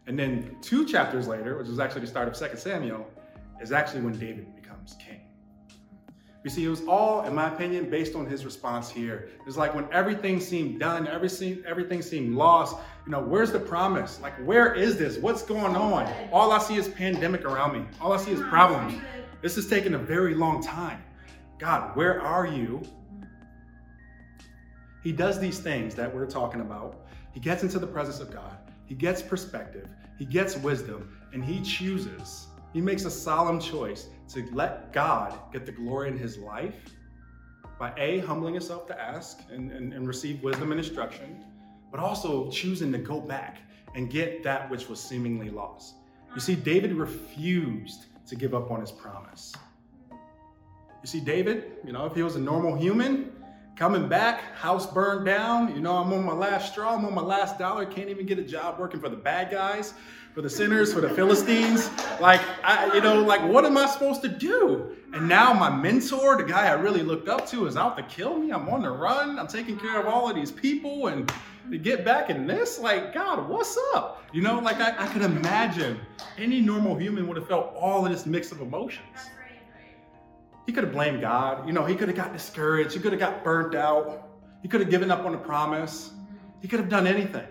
And 0.07 0.17
then 0.17 0.57
two 0.61 0.85
chapters 0.85 1.27
later, 1.27 1.57
which 1.57 1.67
is 1.67 1.79
actually 1.79 2.01
the 2.01 2.07
start 2.07 2.27
of 2.27 2.37
2 2.37 2.57
Samuel, 2.57 3.09
is 3.61 3.71
actually 3.71 4.01
when 4.01 4.17
David 4.17 4.55
becomes 4.55 4.95
king. 4.99 5.21
You 6.43 6.51
see, 6.51 6.63
it 6.63 6.69
was 6.69 6.85
all, 6.87 7.23
in 7.23 7.33
my 7.33 7.51
opinion, 7.51 7.89
based 7.89 8.13
on 8.13 8.27
his 8.27 8.45
response 8.45 8.87
here. 8.87 9.29
It's 9.47 9.57
like 9.57 9.73
when 9.73 9.91
everything 9.91 10.39
seemed 10.39 10.79
done, 10.79 11.07
everything, 11.07 11.63
everything 11.65 12.03
seemed 12.03 12.35
lost, 12.35 12.75
you 13.05 13.11
know, 13.11 13.21
where's 13.21 13.51
the 13.51 13.59
promise? 13.59 14.19
Like, 14.21 14.35
where 14.45 14.75
is 14.75 14.95
this? 14.97 15.17
What's 15.17 15.41
going 15.41 15.75
on? 15.75 16.07
All 16.31 16.51
I 16.51 16.59
see 16.59 16.75
is 16.75 16.87
pandemic 16.87 17.45
around 17.45 17.73
me. 17.73 17.85
All 17.99 18.13
I 18.13 18.17
see 18.17 18.31
is 18.31 18.41
problems. 18.41 19.01
This 19.41 19.57
is 19.57 19.67
taking 19.67 19.95
a 19.95 19.97
very 19.97 20.35
long 20.35 20.61
time. 20.61 21.03
God, 21.57 21.95
where 21.95 22.21
are 22.21 22.45
you? 22.45 22.83
He 25.03 25.11
does 25.11 25.39
these 25.39 25.59
things 25.59 25.95
that 25.95 26.13
we're 26.13 26.25
talking 26.25 26.61
about. 26.61 27.05
he 27.35 27.39
gets 27.39 27.63
into 27.63 27.79
the 27.79 27.87
presence 27.87 28.19
of 28.19 28.31
God, 28.31 28.57
he 28.85 28.95
gets 28.95 29.21
perspective, 29.21 29.89
he 30.17 30.25
gets 30.25 30.55
wisdom, 30.57 31.17
and 31.33 31.43
he 31.43 31.61
chooses, 31.61 32.47
he 32.75 32.81
makes 32.81 33.05
a 33.05 33.09
solemn 33.09 33.57
choice 33.57 34.07
to 34.27 34.45
let 34.51 34.91
God 34.91 35.39
get 35.53 35.65
the 35.65 35.71
glory 35.71 36.09
in 36.09 36.17
his 36.17 36.37
life 36.37 36.75
by 37.79 37.93
A, 37.95 38.19
humbling 38.19 38.53
himself 38.53 38.85
to 38.87 39.01
ask 39.01 39.39
and, 39.49 39.71
and, 39.71 39.93
and 39.93 40.05
receive 40.05 40.43
wisdom 40.43 40.71
and 40.73 40.79
instruction, 40.81 41.41
but 41.89 42.01
also 42.01 42.51
choosing 42.51 42.91
to 42.91 42.97
go 42.97 43.21
back 43.21 43.59
and 43.95 44.09
get 44.09 44.43
that 44.43 44.69
which 44.69 44.89
was 44.89 44.99
seemingly 44.99 45.49
lost. 45.49 45.95
You 46.33 46.41
see, 46.41 46.53
David 46.53 46.91
refused 46.91 48.07
to 48.27 48.35
give 48.35 48.53
up 48.53 48.69
on 48.71 48.81
his 48.81 48.91
promise. 48.91 49.53
You 50.11 51.05
see, 51.05 51.21
David, 51.21 51.77
you 51.85 51.93
know, 51.93 52.05
if 52.05 52.13
he 52.13 52.23
was 52.23 52.35
a 52.35 52.41
normal 52.41 52.75
human, 52.75 53.31
coming 53.75 54.07
back, 54.07 54.55
house 54.55 54.91
burned 54.91 55.25
down, 55.25 55.75
you 55.75 55.81
know, 55.81 55.97
I'm 55.97 56.11
on 56.13 56.25
my 56.25 56.33
last 56.33 56.71
straw, 56.71 56.95
I'm 56.95 57.05
on 57.05 57.13
my 57.13 57.21
last 57.21 57.59
dollar, 57.59 57.85
can't 57.85 58.09
even 58.09 58.25
get 58.25 58.39
a 58.39 58.43
job 58.43 58.79
working 58.79 59.01
for 59.01 59.09
the 59.09 59.17
bad 59.17 59.51
guys, 59.51 59.93
for 60.33 60.41
the 60.41 60.49
sinners, 60.49 60.93
for 60.93 61.01
the 61.01 61.09
Philistines. 61.09 61.89
Like, 62.21 62.41
I, 62.63 62.93
you 62.93 63.01
know, 63.01 63.21
like, 63.21 63.43
what 63.43 63.65
am 63.65 63.77
I 63.77 63.85
supposed 63.87 64.21
to 64.21 64.29
do? 64.29 64.95
And 65.13 65.27
now 65.27 65.53
my 65.53 65.69
mentor, 65.69 66.37
the 66.37 66.43
guy 66.43 66.67
I 66.67 66.73
really 66.73 67.03
looked 67.03 67.27
up 67.27 67.47
to, 67.49 67.67
is 67.67 67.75
out 67.75 67.97
to 67.97 68.03
kill 68.03 68.37
me. 68.37 68.51
I'm 68.51 68.67
on 68.69 68.81
the 68.81 68.89
run. 68.89 69.39
I'm 69.39 69.47
taking 69.47 69.77
care 69.77 69.99
of 69.99 70.07
all 70.07 70.29
of 70.29 70.35
these 70.35 70.51
people. 70.51 71.07
And 71.07 71.31
to 71.71 71.77
get 71.77 72.03
back 72.03 72.29
in 72.29 72.47
this, 72.47 72.79
like, 72.79 73.13
God, 73.13 73.47
what's 73.47 73.77
up? 73.93 74.23
You 74.33 74.41
know, 74.41 74.59
like, 74.59 74.79
I, 74.81 75.05
I 75.05 75.07
could 75.07 75.21
imagine 75.21 75.99
any 76.37 76.59
normal 76.59 76.97
human 76.97 77.27
would 77.27 77.37
have 77.37 77.47
felt 77.47 77.73
all 77.75 78.05
of 78.05 78.11
this 78.11 78.25
mix 78.25 78.51
of 78.51 78.59
emotions. 78.59 79.29
He 80.65 80.73
could 80.73 80.83
have 80.83 80.93
blamed 80.93 81.21
God. 81.21 81.67
You 81.67 81.73
know, 81.73 81.85
he 81.85 81.95
could 81.95 82.07
have 82.07 82.17
got 82.17 82.33
discouraged. 82.33 82.93
He 82.93 82.99
could 82.99 83.11
have 83.11 83.19
got 83.19 83.43
burnt 83.43 83.75
out. 83.75 84.29
He 84.61 84.67
could 84.67 84.81
have 84.81 84.89
given 84.89 85.11
up 85.11 85.25
on 85.25 85.31
the 85.31 85.37
promise. 85.37 86.11
He 86.61 86.67
could 86.67 86.79
have 86.79 86.89
done 86.89 87.05
anything. 87.05 87.47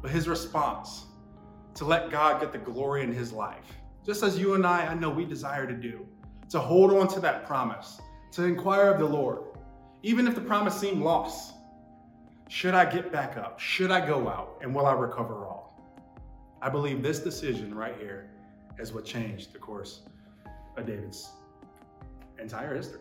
But 0.00 0.10
his 0.10 0.28
response 0.28 1.06
to 1.74 1.84
let 1.84 2.10
God 2.10 2.40
get 2.40 2.52
the 2.52 2.58
glory 2.58 3.02
in 3.02 3.12
his 3.12 3.32
life, 3.32 3.66
just 4.06 4.22
as 4.22 4.38
you 4.38 4.54
and 4.54 4.64
I, 4.64 4.86
I 4.86 4.94
know 4.94 5.10
we 5.10 5.24
desire 5.24 5.66
to 5.66 5.74
do, 5.74 6.06
to 6.50 6.60
hold 6.60 6.92
on 6.92 7.08
to 7.08 7.20
that 7.20 7.46
promise, 7.46 8.00
to 8.32 8.44
inquire 8.44 8.92
of 8.92 9.00
the 9.00 9.06
Lord, 9.06 9.40
even 10.02 10.28
if 10.28 10.34
the 10.34 10.40
promise 10.40 10.78
seemed 10.78 11.02
lost. 11.02 11.54
Should 12.48 12.74
I 12.74 12.84
get 12.84 13.10
back 13.10 13.36
up? 13.36 13.58
Should 13.58 13.90
I 13.90 14.06
go 14.06 14.28
out? 14.28 14.58
And 14.60 14.72
will 14.74 14.86
I 14.86 14.92
recover 14.92 15.46
all? 15.46 15.82
I 16.62 16.68
believe 16.68 17.02
this 17.02 17.18
decision 17.18 17.74
right 17.74 17.96
here 17.98 18.30
is 18.78 18.92
what 18.92 19.04
changed 19.04 19.52
the 19.52 19.58
course 19.58 20.02
of 20.76 20.86
David's 20.86 21.30
entire 22.38 22.74
history. 22.74 23.00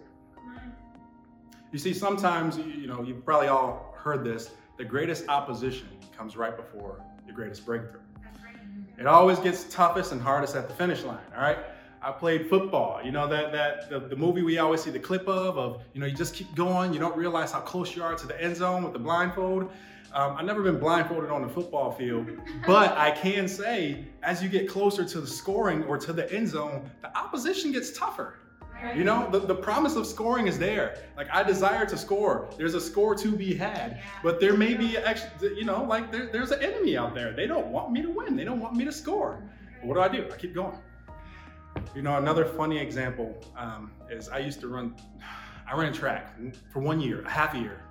You 1.71 1.79
see, 1.79 1.93
sometimes, 1.93 2.57
you 2.57 2.87
know, 2.87 3.01
you've 3.01 3.25
probably 3.25 3.47
all 3.47 3.95
heard 3.97 4.23
this 4.23 4.51
the 4.77 4.85
greatest 4.85 5.27
opposition 5.27 5.87
comes 6.17 6.35
right 6.35 6.55
before 6.55 7.01
the 7.25 7.33
greatest 7.33 7.65
breakthrough. 7.65 7.99
It 8.99 9.07
always 9.07 9.39
gets 9.39 9.63
toughest 9.65 10.11
and 10.11 10.21
hardest 10.21 10.55
at 10.55 10.67
the 10.67 10.73
finish 10.73 11.03
line, 11.03 11.25
all 11.35 11.41
right? 11.41 11.57
I 12.01 12.11
played 12.11 12.49
football. 12.49 13.01
You 13.03 13.11
know 13.11 13.27
that 13.27 13.53
that 13.53 13.89
the, 13.89 13.99
the 13.99 14.15
movie 14.15 14.41
we 14.41 14.57
always 14.57 14.83
see 14.83 14.91
the 14.91 14.99
clip 14.99 15.27
of 15.27 15.57
of 15.57 15.83
you 15.93 16.01
know 16.01 16.05
you 16.05 16.13
just 16.13 16.35
keep 16.35 16.53
going. 16.53 16.93
You 16.93 16.99
don't 16.99 17.15
realize 17.15 17.51
how 17.51 17.61
close 17.61 17.95
you 17.95 18.03
are 18.03 18.13
to 18.13 18.27
the 18.27 18.39
end 18.41 18.57
zone 18.57 18.83
with 18.83 18.93
the 18.93 18.99
blindfold. 18.99 19.71
Um, 20.13 20.35
I've 20.37 20.45
never 20.45 20.61
been 20.61 20.79
blindfolded 20.79 21.31
on 21.31 21.41
the 21.41 21.47
football 21.47 21.91
field, 21.91 22.29
but 22.67 22.95
I 22.97 23.09
can 23.11 23.47
say 23.47 24.05
as 24.21 24.43
you 24.43 24.49
get 24.49 24.67
closer 24.69 25.05
to 25.05 25.21
the 25.21 25.27
scoring 25.27 25.85
or 25.85 25.97
to 25.97 26.13
the 26.13 26.31
end 26.31 26.49
zone, 26.49 26.91
the 27.01 27.17
opposition 27.17 27.71
gets 27.71 27.97
tougher. 27.97 28.35
You 28.95 29.03
know, 29.03 29.29
the, 29.31 29.39
the 29.39 29.55
promise 29.55 29.95
of 29.95 30.05
scoring 30.05 30.47
is 30.47 30.59
there. 30.59 30.97
Like, 31.15 31.27
I 31.31 31.41
desire 31.43 31.85
to 31.85 31.97
score. 31.97 32.49
There's 32.57 32.73
a 32.73 32.81
score 32.81 33.15
to 33.15 33.31
be 33.31 33.53
had. 33.53 34.01
But 34.21 34.39
there 34.39 34.55
may 34.55 34.73
be, 34.73 34.97
actually, 34.97 35.57
you 35.57 35.65
know, 35.65 35.83
like 35.83 36.11
there, 36.11 36.27
there's 36.27 36.51
an 36.51 36.61
enemy 36.61 36.97
out 36.97 37.15
there. 37.15 37.33
They 37.33 37.47
don't 37.47 37.67
want 37.67 37.91
me 37.91 38.01
to 38.01 38.09
win, 38.09 38.35
they 38.35 38.43
don't 38.43 38.59
want 38.59 38.75
me 38.75 38.85
to 38.85 38.91
score. 38.91 39.41
But 39.79 39.87
what 39.87 39.95
do 39.95 40.01
I 40.01 40.07
do? 40.09 40.29
I 40.31 40.37
keep 40.37 40.53
going. 40.53 40.77
You 41.95 42.01
know, 42.01 42.17
another 42.17 42.45
funny 42.45 42.77
example 42.77 43.35
um, 43.57 43.91
is 44.09 44.29
I 44.29 44.39
used 44.39 44.59
to 44.61 44.67
run, 44.67 44.95
I 45.67 45.75
ran 45.75 45.93
track 45.93 46.35
for 46.71 46.79
one 46.79 46.99
year, 46.99 47.21
a 47.21 47.29
half 47.29 47.55
a 47.55 47.59
year. 47.59 47.82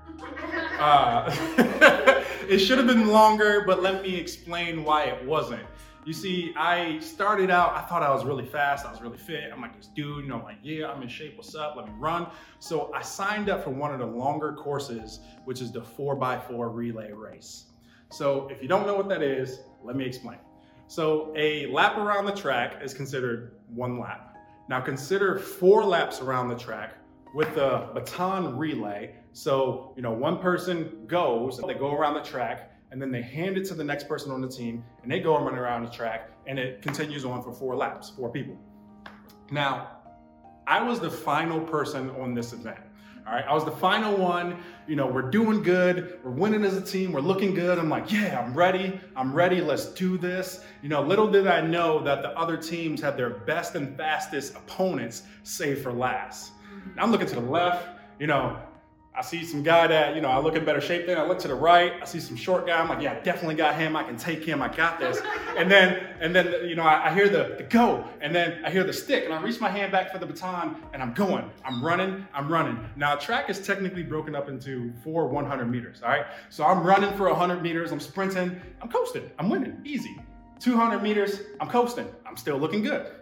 Uh, 0.78 1.30
it 2.48 2.58
should 2.58 2.78
have 2.78 2.86
been 2.86 3.08
longer, 3.08 3.64
but 3.66 3.82
let 3.82 4.02
me 4.02 4.16
explain 4.16 4.84
why 4.84 5.04
it 5.04 5.24
wasn't. 5.24 5.62
You 6.04 6.12
see, 6.12 6.52
I 6.56 6.98
started 6.98 7.48
out, 7.48 7.74
I 7.74 7.82
thought 7.82 8.02
I 8.02 8.10
was 8.10 8.24
really 8.24 8.44
fast, 8.44 8.84
I 8.84 8.90
was 8.90 9.00
really 9.00 9.18
fit. 9.18 9.52
I'm 9.52 9.60
like 9.60 9.76
this 9.76 9.86
dude, 9.86 10.24
you 10.24 10.30
know, 10.30 10.42
like, 10.42 10.56
yeah, 10.60 10.90
I'm 10.90 11.00
in 11.00 11.08
shape, 11.08 11.36
what's 11.36 11.54
up? 11.54 11.76
Let 11.76 11.86
me 11.86 11.92
run. 11.96 12.26
So 12.58 12.92
I 12.92 13.02
signed 13.02 13.48
up 13.48 13.62
for 13.62 13.70
one 13.70 13.92
of 13.92 14.00
the 14.00 14.06
longer 14.06 14.52
courses, 14.52 15.20
which 15.44 15.60
is 15.60 15.70
the 15.70 15.80
4x4 15.80 16.74
relay 16.74 17.12
race. 17.12 17.66
So 18.10 18.48
if 18.48 18.60
you 18.60 18.66
don't 18.66 18.84
know 18.84 18.96
what 18.96 19.08
that 19.10 19.22
is, 19.22 19.60
let 19.84 19.94
me 19.94 20.04
explain. 20.04 20.38
So 20.88 21.32
a 21.36 21.66
lap 21.66 21.96
around 21.96 22.26
the 22.26 22.34
track 22.34 22.80
is 22.82 22.92
considered 22.92 23.52
one 23.72 24.00
lap. 24.00 24.36
Now 24.68 24.80
consider 24.80 25.38
four 25.38 25.84
laps 25.84 26.20
around 26.20 26.48
the 26.48 26.56
track 26.56 26.94
with 27.34 27.54
the 27.54 27.88
baton 27.94 28.56
relay. 28.56 29.14
So, 29.32 29.92
you 29.96 30.02
know, 30.02 30.12
one 30.12 30.38
person 30.38 31.06
goes, 31.06 31.60
they 31.66 31.74
go 31.74 31.92
around 31.92 32.14
the 32.14 32.22
track, 32.22 32.70
and 32.90 33.00
then 33.00 33.10
they 33.10 33.22
hand 33.22 33.56
it 33.56 33.64
to 33.66 33.74
the 33.74 33.84
next 33.84 34.06
person 34.06 34.30
on 34.30 34.40
the 34.42 34.48
team, 34.48 34.84
and 35.02 35.10
they 35.10 35.20
go 35.20 35.36
and 35.36 35.46
run 35.46 35.56
around 35.56 35.84
the 35.84 35.90
track, 35.90 36.30
and 36.46 36.58
it 36.58 36.82
continues 36.82 37.24
on 37.24 37.42
for 37.42 37.52
four 37.52 37.74
laps, 37.74 38.10
four 38.10 38.30
people. 38.30 38.58
Now, 39.50 39.98
I 40.66 40.82
was 40.82 41.00
the 41.00 41.10
final 41.10 41.60
person 41.60 42.10
on 42.10 42.34
this 42.34 42.52
event. 42.52 42.78
All 43.26 43.32
right, 43.32 43.44
I 43.46 43.54
was 43.54 43.64
the 43.64 43.70
final 43.70 44.16
one. 44.16 44.58
You 44.88 44.96
know, 44.96 45.06
we're 45.06 45.30
doing 45.30 45.62
good. 45.62 46.18
We're 46.24 46.32
winning 46.32 46.64
as 46.64 46.76
a 46.76 46.80
team. 46.80 47.12
We're 47.12 47.20
looking 47.20 47.54
good. 47.54 47.78
I'm 47.78 47.88
like, 47.88 48.10
yeah, 48.10 48.40
I'm 48.40 48.52
ready. 48.52 49.00
I'm 49.14 49.32
ready. 49.32 49.60
Let's 49.60 49.86
do 49.86 50.18
this. 50.18 50.64
You 50.82 50.88
know, 50.88 51.00
little 51.02 51.30
did 51.30 51.46
I 51.46 51.60
know 51.60 52.02
that 52.02 52.22
the 52.22 52.30
other 52.30 52.56
teams 52.56 53.00
had 53.00 53.16
their 53.16 53.30
best 53.30 53.76
and 53.76 53.96
fastest 53.96 54.56
opponents 54.56 55.22
saved 55.44 55.82
for 55.82 55.92
last. 55.92 56.50
I'm 56.98 57.10
looking 57.10 57.26
to 57.28 57.34
the 57.34 57.40
left. 57.40 57.88
You 58.18 58.26
know, 58.26 58.58
I 59.14 59.20
see 59.20 59.44
some 59.44 59.62
guy 59.62 59.86
that, 59.88 60.14
you 60.14 60.22
know, 60.22 60.30
I 60.30 60.38
look 60.38 60.56
in 60.56 60.64
better 60.64 60.80
shape 60.80 61.06
than 61.06 61.18
I 61.18 61.26
look 61.26 61.38
to 61.40 61.48
the 61.48 61.54
right. 61.54 61.92
I 62.00 62.06
see 62.06 62.18
some 62.18 62.34
short 62.34 62.66
guy. 62.66 62.80
I'm 62.80 62.88
like, 62.88 63.02
yeah, 63.02 63.12
I 63.12 63.20
definitely 63.20 63.56
got 63.56 63.74
him. 63.74 63.94
I 63.94 64.04
can 64.04 64.16
take 64.16 64.42
him. 64.42 64.62
I 64.62 64.68
got 64.68 64.98
this. 64.98 65.20
And 65.54 65.70
then, 65.70 66.06
and 66.18 66.34
then, 66.34 66.66
you 66.66 66.74
know, 66.74 66.82
I, 66.82 67.10
I 67.10 67.14
hear 67.14 67.28
the, 67.28 67.56
the 67.58 67.64
go 67.64 68.08
and 68.22 68.34
then 68.34 68.64
I 68.64 68.70
hear 68.70 68.84
the 68.84 68.92
stick 68.92 69.26
and 69.26 69.34
I 69.34 69.42
reach 69.42 69.60
my 69.60 69.68
hand 69.68 69.92
back 69.92 70.10
for 70.10 70.18
the 70.18 70.24
baton 70.24 70.76
and 70.94 71.02
I'm 71.02 71.12
going, 71.12 71.50
I'm 71.62 71.84
running, 71.84 72.26
I'm 72.32 72.50
running. 72.50 72.82
Now 72.96 73.16
track 73.16 73.50
is 73.50 73.60
technically 73.60 74.02
broken 74.02 74.34
up 74.34 74.48
into 74.48 74.94
four 75.04 75.28
100 75.28 75.66
meters. 75.66 76.00
All 76.02 76.08
right. 76.08 76.24
So 76.48 76.64
I'm 76.64 76.82
running 76.82 77.14
for 77.18 77.28
100 77.28 77.62
meters. 77.62 77.92
I'm 77.92 78.00
sprinting. 78.00 78.58
I'm 78.80 78.88
coasting. 78.88 79.30
I'm 79.38 79.50
winning. 79.50 79.78
Easy. 79.84 80.16
200 80.60 81.02
meters. 81.02 81.40
I'm 81.60 81.68
coasting. 81.68 82.08
I'm 82.24 82.38
still 82.38 82.56
looking 82.56 82.82
good. 82.82 83.12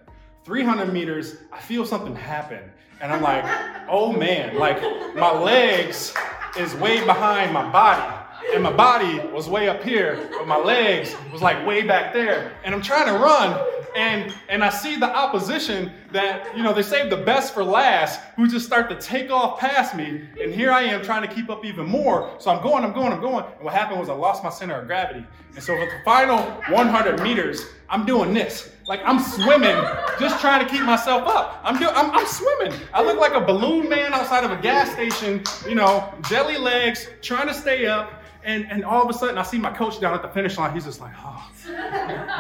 300 0.45 0.93
meters, 0.93 1.37
I 1.53 1.61
feel 1.61 1.85
something 1.85 2.15
happen. 2.15 2.71
And 3.01 3.11
I'm 3.13 3.23
like, 3.23 3.45
oh 3.89 4.13
man, 4.13 4.57
like 4.57 4.81
my 5.15 5.33
legs 5.33 6.13
is 6.59 6.75
way 6.75 7.05
behind 7.05 7.53
my 7.53 7.71
body. 7.71 8.17
And 8.53 8.63
my 8.63 8.73
body 8.73 9.21
was 9.33 9.49
way 9.49 9.69
up 9.69 9.83
here, 9.83 10.29
but 10.33 10.47
my 10.47 10.59
legs 10.59 11.15
was 11.33 11.41
like 11.41 11.65
way 11.67 11.83
back 11.83 12.13
there. 12.13 12.53
And 12.65 12.75
I'm 12.75 12.83
trying 12.83 13.07
to 13.07 13.13
run, 13.13 13.59
and 13.97 14.35
and 14.49 14.65
I 14.65 14.71
see 14.71 14.97
the 14.97 15.09
opposition 15.09 15.93
that 16.13 16.57
you 16.57 16.63
know 16.63 16.73
they 16.73 16.83
save 16.83 17.11
the 17.11 17.17
best 17.17 17.55
for 17.55 17.65
last, 17.65 18.21
who 18.37 18.49
just 18.49 18.67
start 18.67 18.89
to 18.91 18.97
take 18.97 19.31
off 19.31 19.59
past 19.59 19.95
me, 19.95 20.29
and 20.41 20.53
here 20.53 20.73
I 20.73 20.83
am 20.83 21.03
trying 21.03 21.27
to 21.27 21.35
keep 21.35 21.51
up 21.51 21.65
even 21.65 21.87
more. 21.87 22.35
So 22.39 22.51
I'm 22.51 22.63
going, 22.63 22.85
I'm 22.85 22.93
going, 22.93 23.13
I'm 23.13 23.21
going. 23.21 23.45
And 23.57 23.65
what 23.65 23.75
happened 23.75 24.01
was 24.01 24.09
I 24.09 24.15
lost 24.15 24.45
my 24.45 24.51
center 24.51 24.75
of 24.75 24.87
gravity, 24.87 25.25
and 25.55 25.63
so 25.63 25.75
for 25.77 25.85
the 25.85 26.05
final 26.05 26.39
100 26.69 27.23
meters, 27.23 27.67
I'm 27.89 28.07
doing 28.07 28.33
this, 28.33 28.71
like 28.87 29.01
I'm 29.05 29.19
swimming, 29.19 29.77
just 30.19 30.41
trying 30.41 30.65
to 30.65 30.73
keep 30.73 30.83
myself 30.83 31.27
up. 31.27 31.61
I'm 31.65 31.79
doing, 31.79 31.93
I'm, 31.95 32.11
I'm 32.13 32.27
swimming. 32.27 32.73
I 32.95 33.03
look 33.03 33.19
like 33.19 33.35
a 33.35 33.41
balloon 33.41 33.89
man 33.89 34.13
outside 34.13 34.45
of 34.45 34.53
a 34.53 34.61
gas 34.61 34.93
station, 34.93 35.43
you 35.69 35.75
know, 35.75 36.13
jelly 36.29 36.57
legs, 36.57 37.09
trying 37.23 37.49
to 37.49 37.55
stay 37.55 37.87
up. 37.87 38.20
And, 38.43 38.71
and 38.71 38.85
all 38.85 39.03
of 39.03 39.11
a 39.11 39.13
sudden, 39.13 39.37
I 39.39 39.43
see 39.43 39.59
my 39.59 39.71
coach 39.71 40.01
down 40.01 40.15
at 40.15 40.23
the 40.23 40.29
finish 40.29 40.57
line. 40.57 40.73
He's 40.73 40.85
just 40.85 41.01
like, 41.01 41.13
oh, 41.19 41.51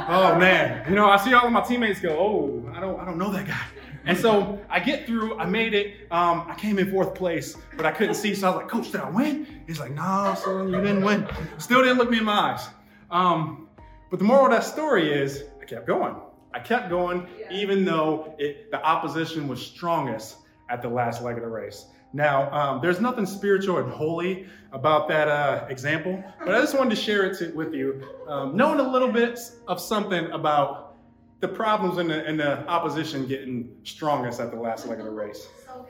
oh 0.09 0.37
man. 0.39 0.89
You 0.89 0.95
know, 0.95 1.11
I 1.11 1.17
see 1.19 1.33
all 1.35 1.47
of 1.47 1.53
my 1.53 1.61
teammates 1.61 2.01
go, 2.01 2.11
oh, 2.11 2.73
I 2.75 2.81
don't, 2.81 2.99
I 2.99 3.05
don't 3.05 3.19
know 3.19 3.31
that 3.31 3.47
guy. 3.47 3.65
And 4.07 4.17
so 4.17 4.59
I 4.71 4.81
get 4.81 5.07
through, 5.07 5.39
I 5.39 5.45
made 5.45 5.75
it. 5.75 6.11
Um, 6.11 6.47
I 6.49 6.55
came 6.55 6.79
in 6.79 6.91
fourth 6.91 7.15
place, 7.15 7.57
but 7.77 7.85
I 7.85 7.93
couldn't 7.93 8.15
see. 8.15 8.35
So 8.35 8.47
I 8.47 8.51
was 8.51 8.57
like, 8.61 8.69
Coach, 8.69 8.93
did 8.93 9.01
I 9.03 9.11
win? 9.11 9.47
He's 9.67 9.79
like, 9.79 9.95
nah, 9.95 10.35
son, 10.35 10.71
you 10.71 10.81
didn't 10.81 11.05
win. 11.05 11.29
Still 11.59 11.83
didn't 11.83 11.99
look 11.99 12.11
me 12.11 12.19
in 12.19 12.25
my 12.25 12.53
eyes. 12.53 12.67
Um, 13.11 13.69
but 14.11 14.19
the 14.19 14.25
moral 14.25 14.47
of 14.47 14.53
that 14.53 14.65
story 14.65 15.13
is 15.13 15.45
I 15.61 15.65
kept 15.65 15.87
going. 15.87 16.17
I 16.53 16.59
kept 16.59 16.89
going, 16.89 17.29
even 17.51 17.85
though 17.85 18.35
it, 18.39 18.71
the 18.71 18.83
opposition 18.83 19.47
was 19.47 19.65
strongest 19.65 20.39
at 20.69 20.83
the 20.83 20.89
last 20.89 21.23
leg 21.23 21.37
of 21.37 21.43
the 21.43 21.49
race. 21.49 21.87
Now, 22.13 22.51
um, 22.53 22.81
there's 22.81 23.01
nothing 23.01 23.25
spiritual 23.25 23.79
and 23.79 23.91
holy 23.91 24.47
about 24.73 25.09
that 25.09 25.29
uh, 25.29 25.67
example, 25.69 26.23
but 26.45 26.55
I 26.55 26.61
just 26.61 26.77
wanted 26.77 26.91
to 26.91 27.01
share 27.01 27.25
it 27.25 27.39
to, 27.39 27.53
with 27.53 27.73
you, 27.73 28.03
um, 28.27 28.57
knowing 28.57 28.81
a 28.81 28.89
little 28.89 29.13
bit 29.13 29.39
of 29.69 29.81
something 29.81 30.27
about 30.33 30.97
the 31.41 31.49
problems 31.49 31.99
in 31.99 32.09
the, 32.09 32.29
in 32.29 32.37
the 32.37 32.67
opposition 32.69 33.27
getting 33.27 33.71
strongest 33.85 34.41
at 34.41 34.51
the 34.51 34.59
last 34.59 34.87
leg 34.87 34.99
of 34.99 35.05
the 35.05 35.11
race. 35.11 35.47
So 35.67 35.87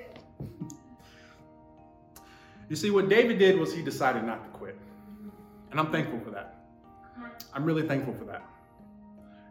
you 2.69 2.77
see, 2.77 2.91
what 2.91 3.09
David 3.09 3.39
did 3.39 3.59
was 3.59 3.75
he 3.75 3.83
decided 3.83 4.23
not 4.25 4.45
to 4.45 4.51
quit. 4.51 4.79
And 5.71 5.81
I'm 5.81 5.91
thankful 5.91 6.21
for 6.21 6.31
that. 6.31 6.67
I'm 7.53 7.65
really 7.65 7.87
thankful 7.87 8.15
for 8.15 8.25
that. 8.27 8.45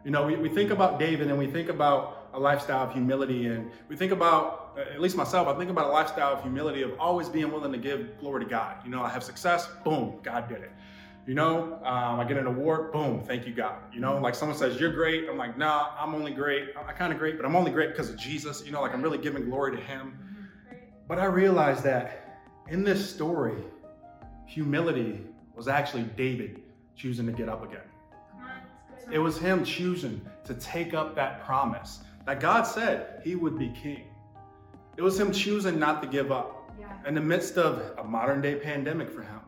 You 0.04 0.10
know, 0.10 0.26
we, 0.26 0.36
we 0.36 0.48
think 0.48 0.70
about 0.70 0.98
David 0.98 1.28
and 1.28 1.38
we 1.38 1.46
think 1.46 1.68
about 1.68 2.28
a 2.32 2.38
lifestyle 2.38 2.86
of 2.86 2.92
humility, 2.92 3.46
and 3.46 3.70
we 3.88 3.96
think 3.96 4.12
about, 4.12 4.78
at 4.78 5.00
least 5.00 5.16
myself, 5.16 5.48
I 5.48 5.58
think 5.58 5.70
about 5.70 5.86
a 5.86 5.92
lifestyle 5.92 6.32
of 6.32 6.42
humility 6.42 6.82
of 6.82 6.92
always 6.98 7.28
being 7.28 7.50
willing 7.50 7.72
to 7.72 7.78
give 7.78 8.18
glory 8.20 8.44
to 8.44 8.48
God. 8.48 8.76
You 8.84 8.90
know, 8.90 9.02
I 9.02 9.08
have 9.08 9.24
success, 9.24 9.68
boom, 9.84 10.20
God 10.22 10.48
did 10.48 10.58
it. 10.62 10.70
You 11.26 11.34
know, 11.34 11.74
um, 11.84 12.18
I 12.18 12.24
get 12.24 12.36
an 12.36 12.46
award, 12.46 12.92
boom, 12.92 13.22
thank 13.24 13.46
you, 13.46 13.52
God. 13.52 13.76
You 13.92 14.00
know, 14.00 14.18
like 14.18 14.34
someone 14.34 14.56
says, 14.56 14.80
you're 14.80 14.92
great. 14.92 15.28
I'm 15.28 15.36
like, 15.36 15.58
nah, 15.58 15.90
I'm 15.98 16.14
only 16.14 16.32
great. 16.32 16.70
I'm 16.76 16.94
kind 16.94 17.12
of 17.12 17.18
great, 17.18 17.36
but 17.36 17.44
I'm 17.44 17.54
only 17.54 17.70
great 17.70 17.90
because 17.90 18.10
of 18.10 18.16
Jesus. 18.16 18.64
You 18.64 18.72
know, 18.72 18.80
like 18.80 18.94
I'm 18.94 19.02
really 19.02 19.18
giving 19.18 19.44
glory 19.44 19.76
to 19.76 19.82
Him. 19.82 20.18
But 21.08 21.18
I 21.18 21.26
realized 21.26 21.84
that 21.84 22.40
in 22.68 22.84
this 22.84 23.12
story, 23.12 23.62
humility 24.46 25.20
was 25.54 25.68
actually 25.68 26.04
David 26.16 26.62
choosing 26.96 27.26
to 27.26 27.32
get 27.32 27.48
up 27.48 27.64
again. 27.64 27.89
It 29.10 29.18
was 29.18 29.38
him 29.38 29.64
choosing 29.64 30.20
to 30.44 30.54
take 30.54 30.94
up 30.94 31.14
that 31.16 31.44
promise 31.44 32.00
that 32.26 32.40
God 32.40 32.62
said 32.62 33.20
he 33.24 33.34
would 33.34 33.58
be 33.58 33.70
king. 33.70 34.04
It 34.96 35.02
was 35.02 35.18
him 35.18 35.32
choosing 35.32 35.78
not 35.78 36.02
to 36.02 36.08
give 36.08 36.30
up 36.30 36.70
yeah. 36.78 36.92
in 37.06 37.14
the 37.14 37.20
midst 37.20 37.56
of 37.56 37.98
a 37.98 38.04
modern 38.04 38.40
day 38.40 38.56
pandemic 38.56 39.10
for 39.10 39.22
him. 39.22 39.40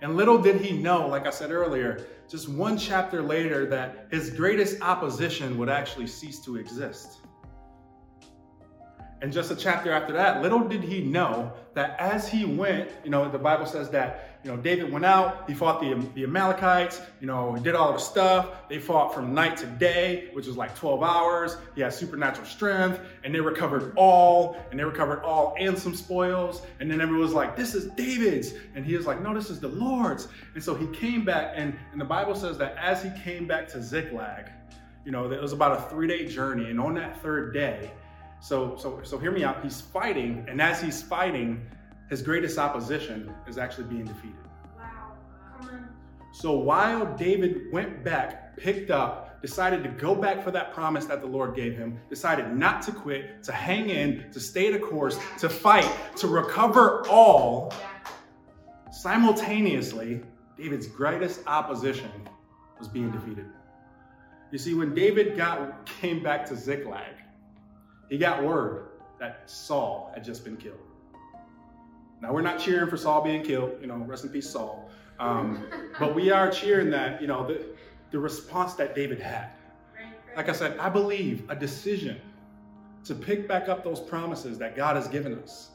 And 0.00 0.16
little 0.16 0.38
did 0.38 0.60
he 0.60 0.76
know, 0.76 1.08
like 1.08 1.26
I 1.26 1.30
said 1.30 1.50
earlier, 1.50 2.04
just 2.28 2.48
one 2.48 2.76
chapter 2.76 3.22
later, 3.22 3.64
that 3.66 4.08
his 4.10 4.30
greatest 4.30 4.80
opposition 4.82 5.56
would 5.58 5.68
actually 5.68 6.06
cease 6.06 6.40
to 6.40 6.56
exist. 6.56 7.20
And 9.22 9.32
just 9.32 9.50
a 9.50 9.56
chapter 9.56 9.90
after 9.90 10.12
that, 10.12 10.42
little 10.42 10.68
did 10.68 10.82
he 10.82 11.00
know 11.00 11.52
that 11.72 11.98
as 11.98 12.28
he 12.28 12.44
went, 12.44 12.90
you 13.02 13.10
know, 13.10 13.30
the 13.30 13.38
Bible 13.38 13.64
says 13.64 13.88
that, 13.90 14.33
you 14.44 14.50
know, 14.50 14.58
David 14.58 14.92
went 14.92 15.06
out, 15.06 15.48
he 15.48 15.54
fought 15.54 15.80
the, 15.80 15.94
the 16.14 16.24
Amalekites, 16.24 17.00
you 17.18 17.26
know, 17.26 17.54
he 17.54 17.62
did 17.62 17.74
all 17.74 17.94
the 17.94 17.98
stuff. 17.98 18.68
They 18.68 18.78
fought 18.78 19.14
from 19.14 19.32
night 19.32 19.56
to 19.58 19.66
day, 19.66 20.28
which 20.34 20.46
was 20.46 20.54
like 20.54 20.76
12 20.76 21.02
hours. 21.02 21.56
He 21.74 21.80
had 21.80 21.94
supernatural 21.94 22.46
strength, 22.46 23.00
and 23.24 23.34
they 23.34 23.40
recovered 23.40 23.94
all, 23.96 24.58
and 24.70 24.78
they 24.78 24.84
recovered 24.84 25.22
all 25.22 25.54
and 25.58 25.78
some 25.78 25.94
spoils. 25.94 26.60
And 26.78 26.90
then 26.90 27.00
everyone 27.00 27.22
was 27.22 27.32
like, 27.32 27.56
this 27.56 27.74
is 27.74 27.86
David's. 27.92 28.52
And 28.74 28.84
he 28.84 28.94
was 28.96 29.06
like, 29.06 29.22
no, 29.22 29.32
this 29.32 29.48
is 29.48 29.60
the 29.60 29.68
Lord's. 29.68 30.28
And 30.54 30.62
so 30.62 30.74
he 30.74 30.86
came 30.88 31.24
back, 31.24 31.54
and, 31.56 31.74
and 31.92 32.00
the 32.00 32.04
Bible 32.04 32.34
says 32.34 32.58
that 32.58 32.76
as 32.76 33.02
he 33.02 33.10
came 33.22 33.46
back 33.46 33.66
to 33.68 33.82
Ziklag, 33.82 34.50
you 35.06 35.12
know, 35.12 35.30
it 35.32 35.40
was 35.40 35.54
about 35.54 35.78
a 35.78 35.82
three 35.88 36.06
day 36.06 36.28
journey. 36.28 36.68
And 36.68 36.78
on 36.78 36.94
that 36.96 37.22
third 37.22 37.54
day, 37.54 37.90
so, 38.40 38.76
so, 38.76 39.00
so 39.04 39.16
hear 39.16 39.32
me 39.32 39.42
out. 39.42 39.62
He's 39.62 39.80
fighting, 39.80 40.44
and 40.46 40.60
as 40.60 40.82
he's 40.82 41.02
fighting, 41.02 41.64
his 42.10 42.22
greatest 42.22 42.58
opposition 42.58 43.34
is 43.46 43.58
actually 43.58 43.84
being 43.84 44.04
defeated. 44.04 44.36
Wow. 44.76 45.12
Come 45.58 45.68
on. 45.68 45.88
So 46.32 46.52
while 46.52 47.16
David 47.16 47.72
went 47.72 48.04
back, 48.04 48.56
picked 48.56 48.90
up, 48.90 49.40
decided 49.40 49.82
to 49.84 49.90
go 49.90 50.14
back 50.14 50.42
for 50.42 50.50
that 50.50 50.72
promise 50.72 51.04
that 51.06 51.20
the 51.20 51.26
Lord 51.26 51.54
gave 51.54 51.76
him, 51.76 51.98
decided 52.08 52.54
not 52.56 52.82
to 52.82 52.92
quit, 52.92 53.42
to 53.44 53.52
hang 53.52 53.90
in, 53.90 54.30
to 54.32 54.40
stay 54.40 54.72
the 54.72 54.78
course, 54.78 55.18
to 55.38 55.48
fight, 55.48 55.90
to 56.16 56.26
recover 56.26 57.06
all, 57.08 57.72
simultaneously, 58.90 60.22
David's 60.56 60.86
greatest 60.86 61.40
opposition 61.46 62.10
was 62.78 62.88
being 62.88 63.10
defeated. 63.10 63.46
You 64.50 64.58
see, 64.58 64.74
when 64.74 64.94
David 64.94 65.36
got 65.36 65.84
came 65.86 66.22
back 66.22 66.46
to 66.46 66.56
Ziklag, 66.56 67.14
he 68.08 68.18
got 68.18 68.42
word 68.42 68.88
that 69.18 69.50
Saul 69.50 70.10
had 70.14 70.24
just 70.24 70.44
been 70.44 70.56
killed. 70.56 70.78
Now, 72.20 72.32
we're 72.32 72.42
not 72.42 72.58
cheering 72.58 72.88
for 72.88 72.96
Saul 72.96 73.22
being 73.22 73.42
killed, 73.42 73.72
you 73.80 73.86
know, 73.86 73.96
rest 73.96 74.24
in 74.24 74.30
peace, 74.30 74.48
Saul. 74.48 74.90
Um, 75.18 75.66
but 75.98 76.14
we 76.14 76.30
are 76.30 76.50
cheering 76.50 76.90
that, 76.90 77.20
you 77.20 77.26
know, 77.26 77.46
the, 77.46 77.66
the 78.10 78.18
response 78.18 78.74
that 78.74 78.94
David 78.94 79.20
had. 79.20 79.50
Like 80.36 80.48
I 80.48 80.52
said, 80.52 80.78
I 80.78 80.88
believe 80.88 81.48
a 81.48 81.54
decision 81.54 82.20
to 83.04 83.14
pick 83.14 83.46
back 83.46 83.68
up 83.68 83.84
those 83.84 84.00
promises 84.00 84.58
that 84.58 84.74
God 84.74 84.96
has 84.96 85.06
given 85.08 85.38
us. 85.38 85.70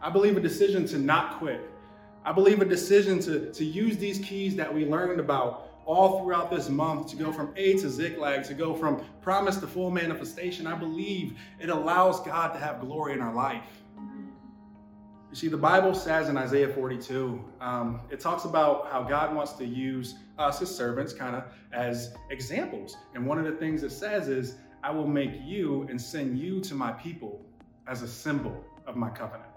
I 0.00 0.10
believe 0.10 0.36
a 0.36 0.40
decision 0.40 0.86
to 0.86 0.98
not 0.98 1.38
quit. 1.38 1.60
I 2.24 2.32
believe 2.32 2.60
a 2.60 2.64
decision 2.64 3.20
to, 3.20 3.52
to 3.52 3.64
use 3.64 3.96
these 3.98 4.18
keys 4.18 4.56
that 4.56 4.72
we 4.72 4.86
learned 4.86 5.20
about 5.20 5.68
all 5.84 6.20
throughout 6.20 6.50
this 6.50 6.68
month 6.68 7.08
to 7.08 7.16
go 7.16 7.32
from 7.32 7.52
A 7.56 7.74
to 7.74 7.90
Ziklag, 7.90 8.44
to 8.44 8.54
go 8.54 8.74
from 8.74 9.04
promise 9.20 9.56
to 9.58 9.66
full 9.66 9.90
manifestation, 9.90 10.66
I 10.66 10.76
believe 10.76 11.36
it 11.60 11.68
allows 11.68 12.20
God 12.20 12.52
to 12.52 12.58
have 12.58 12.80
glory 12.80 13.12
in 13.14 13.20
our 13.20 13.34
life. 13.34 13.81
You 15.32 15.36
see, 15.36 15.48
the 15.48 15.56
Bible 15.56 15.94
says 15.94 16.28
in 16.28 16.36
Isaiah 16.36 16.68
42, 16.68 17.42
um, 17.62 18.02
it 18.10 18.20
talks 18.20 18.44
about 18.44 18.92
how 18.92 19.02
God 19.02 19.34
wants 19.34 19.52
to 19.54 19.64
use 19.64 20.16
us 20.38 20.60
as 20.60 20.76
servants 20.76 21.14
kind 21.14 21.34
of 21.34 21.44
as 21.72 22.12
examples. 22.28 22.98
And 23.14 23.24
one 23.24 23.38
of 23.38 23.46
the 23.46 23.52
things 23.52 23.82
it 23.82 23.92
says 23.92 24.28
is, 24.28 24.56
I 24.84 24.90
will 24.90 25.06
make 25.06 25.30
you 25.42 25.86
and 25.88 25.98
send 25.98 26.38
you 26.38 26.60
to 26.60 26.74
my 26.74 26.92
people 26.92 27.40
as 27.86 28.02
a 28.02 28.08
symbol 28.08 28.62
of 28.86 28.96
my 28.96 29.08
covenant. 29.08 29.48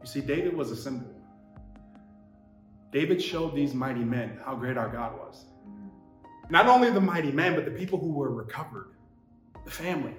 You 0.00 0.08
see, 0.08 0.20
David 0.20 0.56
was 0.56 0.72
a 0.72 0.76
symbol. 0.76 1.14
David 2.90 3.22
showed 3.22 3.54
these 3.54 3.72
mighty 3.72 4.02
men 4.02 4.36
how 4.44 4.56
great 4.56 4.76
our 4.76 4.88
God 4.88 5.16
was. 5.16 5.44
Not 6.50 6.66
only 6.66 6.90
the 6.90 7.00
mighty 7.00 7.30
men, 7.30 7.54
but 7.54 7.66
the 7.66 7.70
people 7.70 8.00
who 8.00 8.10
were 8.10 8.34
recovered, 8.34 8.96
the 9.64 9.70
family, 9.70 10.16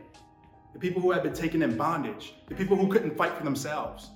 the 0.73 0.79
people 0.79 1.01
who 1.01 1.11
had 1.11 1.23
been 1.23 1.33
taken 1.33 1.61
in 1.61 1.77
bondage, 1.77 2.33
the 2.47 2.55
people 2.55 2.75
who 2.75 2.87
couldn't 2.87 3.15
fight 3.15 3.37
for 3.37 3.43
themselves, 3.43 4.09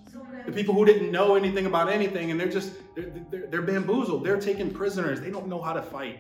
the 0.46 0.52
people 0.52 0.74
who 0.74 0.86
didn't 0.86 1.12
know 1.12 1.36
anything 1.36 1.68
about 1.68 1.90
anything 1.90 2.32
and 2.32 2.40
they're 2.40 2.50
just, 2.50 2.74
they're, 2.96 3.12
they're, 3.30 3.48
they're 3.48 3.62
bamboozled, 3.62 4.24
they're 4.24 4.40
taken 4.40 4.72
prisoners, 4.72 5.22
they 5.22 5.30
don't 5.30 5.48
know 5.48 5.62
how 5.62 5.74
to 5.74 5.82
fight. 5.82 6.20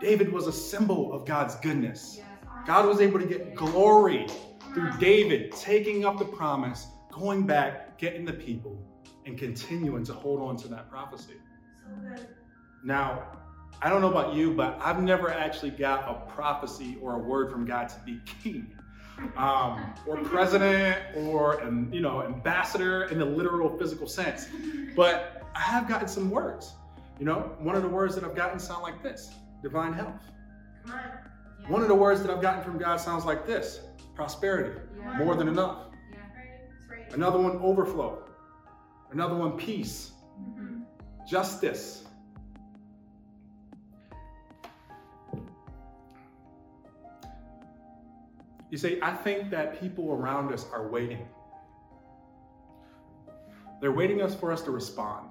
David 0.00 0.32
was 0.32 0.46
a 0.46 0.52
symbol 0.52 1.12
of 1.12 1.24
God's 1.24 1.54
goodness. 1.56 2.20
God 2.66 2.86
was 2.86 3.00
able 3.00 3.18
to 3.18 3.26
get 3.26 3.54
glory 3.54 4.26
through 4.74 4.92
David 4.98 5.52
taking 5.52 6.04
up 6.04 6.18
the 6.18 6.24
promise, 6.24 6.88
going 7.10 7.46
back, 7.46 7.98
getting 7.98 8.24
the 8.24 8.32
people 8.32 8.78
and 9.26 9.38
continuing 9.38 10.04
to 10.04 10.12
hold 10.12 10.40
on 10.40 10.56
to 10.56 10.68
that 10.68 10.90
prophecy. 10.90 11.34
Now, 12.84 13.24
I 13.80 13.88
don't 13.88 14.00
know 14.00 14.10
about 14.10 14.34
you, 14.34 14.54
but 14.54 14.78
I've 14.80 15.02
never 15.02 15.30
actually 15.30 15.70
got 15.70 16.08
a 16.08 16.30
prophecy 16.32 16.96
or 17.00 17.14
a 17.14 17.18
word 17.18 17.50
from 17.50 17.64
God 17.64 17.88
to 17.90 18.00
be 18.04 18.20
king. 18.42 18.72
Um, 19.36 19.94
or 20.06 20.16
president 20.18 20.98
or 21.16 21.60
you 21.90 22.00
know 22.00 22.22
ambassador 22.22 23.04
in 23.04 23.18
the 23.18 23.24
literal 23.24 23.76
physical 23.76 24.06
sense 24.06 24.48
but 24.94 25.42
i 25.56 25.60
have 25.60 25.88
gotten 25.88 26.06
some 26.08 26.30
words 26.30 26.74
you 27.18 27.24
know 27.24 27.56
one 27.58 27.74
of 27.74 27.82
the 27.82 27.88
words 27.88 28.14
that 28.14 28.22
i've 28.22 28.36
gotten 28.36 28.58
sound 28.60 28.82
like 28.82 29.02
this 29.02 29.32
divine 29.62 29.92
health 29.92 30.22
on. 30.86 30.92
Yeah. 30.92 31.68
one 31.68 31.82
of 31.82 31.88
the 31.88 31.94
words 31.94 32.22
that 32.22 32.30
i've 32.30 32.42
gotten 32.42 32.62
from 32.62 32.78
god 32.78 33.00
sounds 33.00 33.24
like 33.24 33.44
this 33.46 33.80
prosperity 34.14 34.78
yeah. 34.96 35.18
more 35.18 35.34
than 35.34 35.48
enough 35.48 35.86
yeah. 36.12 36.18
right. 36.36 36.98
Right. 37.00 37.12
another 37.12 37.40
one 37.40 37.56
overflow 37.58 38.28
Another 39.10 39.34
one, 39.34 39.56
peace, 39.56 40.12
mm-hmm. 40.38 40.80
justice. 41.26 42.04
You 48.70 48.78
see, 48.78 48.98
I 49.02 49.14
think 49.14 49.50
that 49.50 49.80
people 49.80 50.12
around 50.12 50.52
us 50.52 50.66
are 50.72 50.88
waiting. 50.88 51.26
They're 53.80 53.92
waiting 53.92 54.20
us 54.20 54.34
for 54.34 54.52
us 54.52 54.62
to 54.62 54.70
respond. 54.70 55.30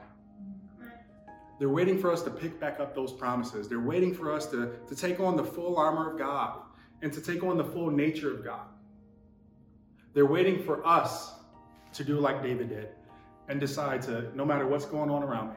They're 1.60 1.70
waiting 1.70 1.98
for 1.98 2.12
us 2.12 2.22
to 2.24 2.30
pick 2.30 2.60
back 2.60 2.80
up 2.80 2.96
those 2.96 3.12
promises. 3.12 3.68
They're 3.68 3.80
waiting 3.80 4.14
for 4.14 4.32
us 4.32 4.46
to, 4.48 4.74
to 4.88 4.96
take 4.96 5.20
on 5.20 5.36
the 5.36 5.44
full 5.44 5.78
armor 5.78 6.12
of 6.12 6.18
God 6.18 6.60
and 7.02 7.12
to 7.14 7.22
take 7.22 7.44
on 7.44 7.58
the 7.58 7.64
full 7.64 7.90
nature 7.90 8.34
of 8.34 8.44
God. 8.44 8.68
They're 10.14 10.26
waiting 10.26 10.64
for 10.64 10.86
us 10.86 11.34
to 11.94 12.04
do 12.04 12.20
like 12.20 12.42
David 12.42 12.70
did 12.70 12.90
and 13.50 13.60
decide 13.60 14.02
to, 14.04 14.36
no 14.36 14.46
matter 14.46 14.68
what's 14.68 14.86
going 14.86 15.10
on 15.10 15.24
around 15.24 15.50
me, 15.50 15.56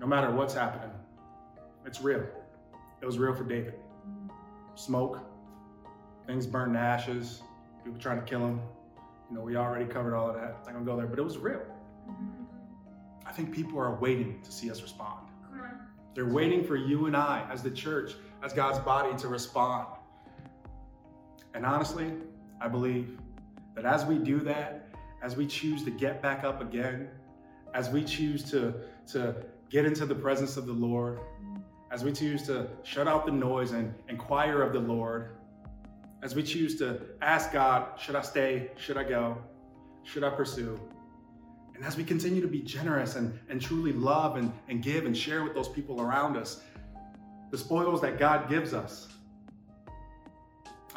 no 0.00 0.06
matter 0.06 0.30
what's 0.30 0.54
happening, 0.54 0.90
it's 1.84 2.00
real. 2.00 2.24
It 3.00 3.06
was 3.06 3.18
real 3.18 3.34
for 3.34 3.44
David. 3.44 3.74
Smoke, 4.74 5.20
things 6.28 6.46
burned 6.46 6.74
to 6.74 6.78
ashes, 6.78 7.42
people 7.82 7.98
trying 7.98 8.20
to 8.20 8.24
kill 8.24 8.40
him. 8.40 8.60
You 9.30 9.36
know, 9.36 9.42
we 9.42 9.56
already 9.56 9.86
covered 9.86 10.14
all 10.14 10.28
of 10.28 10.36
that. 10.36 10.58
I'm 10.60 10.64
not 10.66 10.72
gonna 10.74 10.84
go 10.84 10.96
there, 10.96 11.06
but 11.06 11.18
it 11.18 11.22
was 11.22 11.38
real. 11.38 11.62
I 13.26 13.32
think 13.32 13.50
people 13.50 13.78
are 13.80 13.94
waiting 13.94 14.40
to 14.42 14.52
see 14.52 14.70
us 14.70 14.82
respond. 14.82 15.26
Mm-hmm. 15.52 15.76
They're 16.14 16.28
waiting 16.28 16.62
for 16.62 16.76
you 16.76 17.06
and 17.06 17.16
I, 17.16 17.46
as 17.50 17.62
the 17.62 17.70
church, 17.70 18.12
as 18.42 18.52
God's 18.52 18.78
body, 18.78 19.16
to 19.18 19.28
respond. 19.28 19.86
And 21.54 21.64
honestly, 21.64 22.12
I 22.60 22.68
believe 22.68 23.18
that 23.74 23.86
as 23.86 24.04
we 24.04 24.18
do 24.18 24.40
that, 24.40 24.88
as 25.22 25.34
we 25.34 25.46
choose 25.46 25.82
to 25.84 25.90
get 25.90 26.20
back 26.20 26.44
up 26.44 26.60
again, 26.60 27.08
as 27.72 27.88
we 27.88 28.04
choose 28.04 28.42
to, 28.50 28.74
to 29.12 29.34
get 29.70 29.86
into 29.86 30.04
the 30.04 30.14
presence 30.14 30.58
of 30.58 30.66
the 30.66 30.72
Lord, 30.72 31.20
as 31.90 32.04
we 32.04 32.12
choose 32.12 32.42
to 32.44 32.68
shut 32.82 33.08
out 33.08 33.24
the 33.24 33.32
noise 33.32 33.72
and 33.72 33.94
inquire 34.08 34.60
of 34.60 34.74
the 34.74 34.80
Lord, 34.80 35.37
as 36.22 36.34
we 36.34 36.42
choose 36.42 36.76
to 36.76 37.00
ask 37.22 37.52
God, 37.52 37.98
should 38.00 38.16
I 38.16 38.22
stay? 38.22 38.70
Should 38.76 38.96
I 38.96 39.04
go? 39.04 39.38
Should 40.02 40.24
I 40.24 40.30
pursue? 40.30 40.80
And 41.74 41.84
as 41.84 41.96
we 41.96 42.02
continue 42.02 42.40
to 42.40 42.48
be 42.48 42.60
generous 42.60 43.14
and, 43.14 43.38
and 43.48 43.60
truly 43.60 43.92
love 43.92 44.36
and, 44.36 44.52
and 44.68 44.82
give 44.82 45.06
and 45.06 45.16
share 45.16 45.44
with 45.44 45.54
those 45.54 45.68
people 45.68 46.00
around 46.00 46.36
us, 46.36 46.60
the 47.50 47.58
spoils 47.58 48.00
that 48.00 48.18
God 48.18 48.48
gives 48.48 48.74
us, 48.74 49.08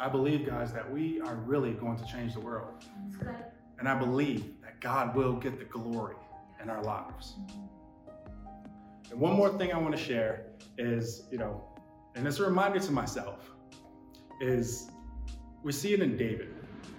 I 0.00 0.08
believe, 0.08 0.44
guys, 0.44 0.72
that 0.72 0.90
we 0.90 1.20
are 1.20 1.36
really 1.36 1.72
going 1.72 1.96
to 1.98 2.04
change 2.04 2.34
the 2.34 2.40
world. 2.40 2.84
And 3.78 3.88
I 3.88 3.96
believe 3.96 4.60
that 4.62 4.80
God 4.80 5.14
will 5.14 5.34
get 5.34 5.58
the 5.58 5.64
glory 5.66 6.16
in 6.60 6.68
our 6.68 6.82
lives. 6.82 7.34
And 9.10 9.20
one 9.20 9.34
more 9.34 9.56
thing 9.56 9.72
I 9.72 9.78
want 9.78 9.96
to 9.96 10.02
share 10.02 10.46
is, 10.78 11.24
you 11.30 11.38
know, 11.38 11.62
and 12.16 12.26
it's 12.26 12.40
a 12.40 12.44
reminder 12.44 12.80
to 12.80 12.90
myself, 12.92 13.50
is 14.40 14.90
we 15.62 15.72
see 15.72 15.92
it 15.94 16.00
in 16.00 16.16
David. 16.16 16.54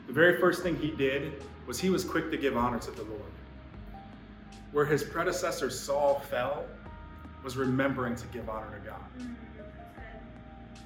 The 0.07 0.13
very 0.13 0.39
first 0.39 0.63
thing 0.63 0.75
he 0.75 0.91
did 0.91 1.43
was 1.65 1.79
he 1.79 1.89
was 1.89 2.03
quick 2.03 2.31
to 2.31 2.37
give 2.37 2.57
honor 2.57 2.79
to 2.79 2.91
the 2.91 3.03
Lord. 3.03 3.21
Where 4.71 4.85
his 4.85 5.03
predecessor 5.03 5.69
Saul 5.69 6.19
fell 6.29 6.65
was 7.43 7.57
remembering 7.57 8.15
to 8.15 8.27
give 8.27 8.49
honor 8.49 8.71
to 8.71 8.89
God. 8.89 9.03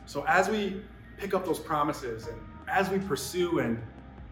So 0.05 0.25
as 0.27 0.49
we 0.49 0.81
pick 1.17 1.33
up 1.33 1.45
those 1.45 1.59
promises 1.59 2.27
and 2.27 2.37
as 2.67 2.89
we 2.89 2.99
pursue 2.99 3.59
and 3.59 3.81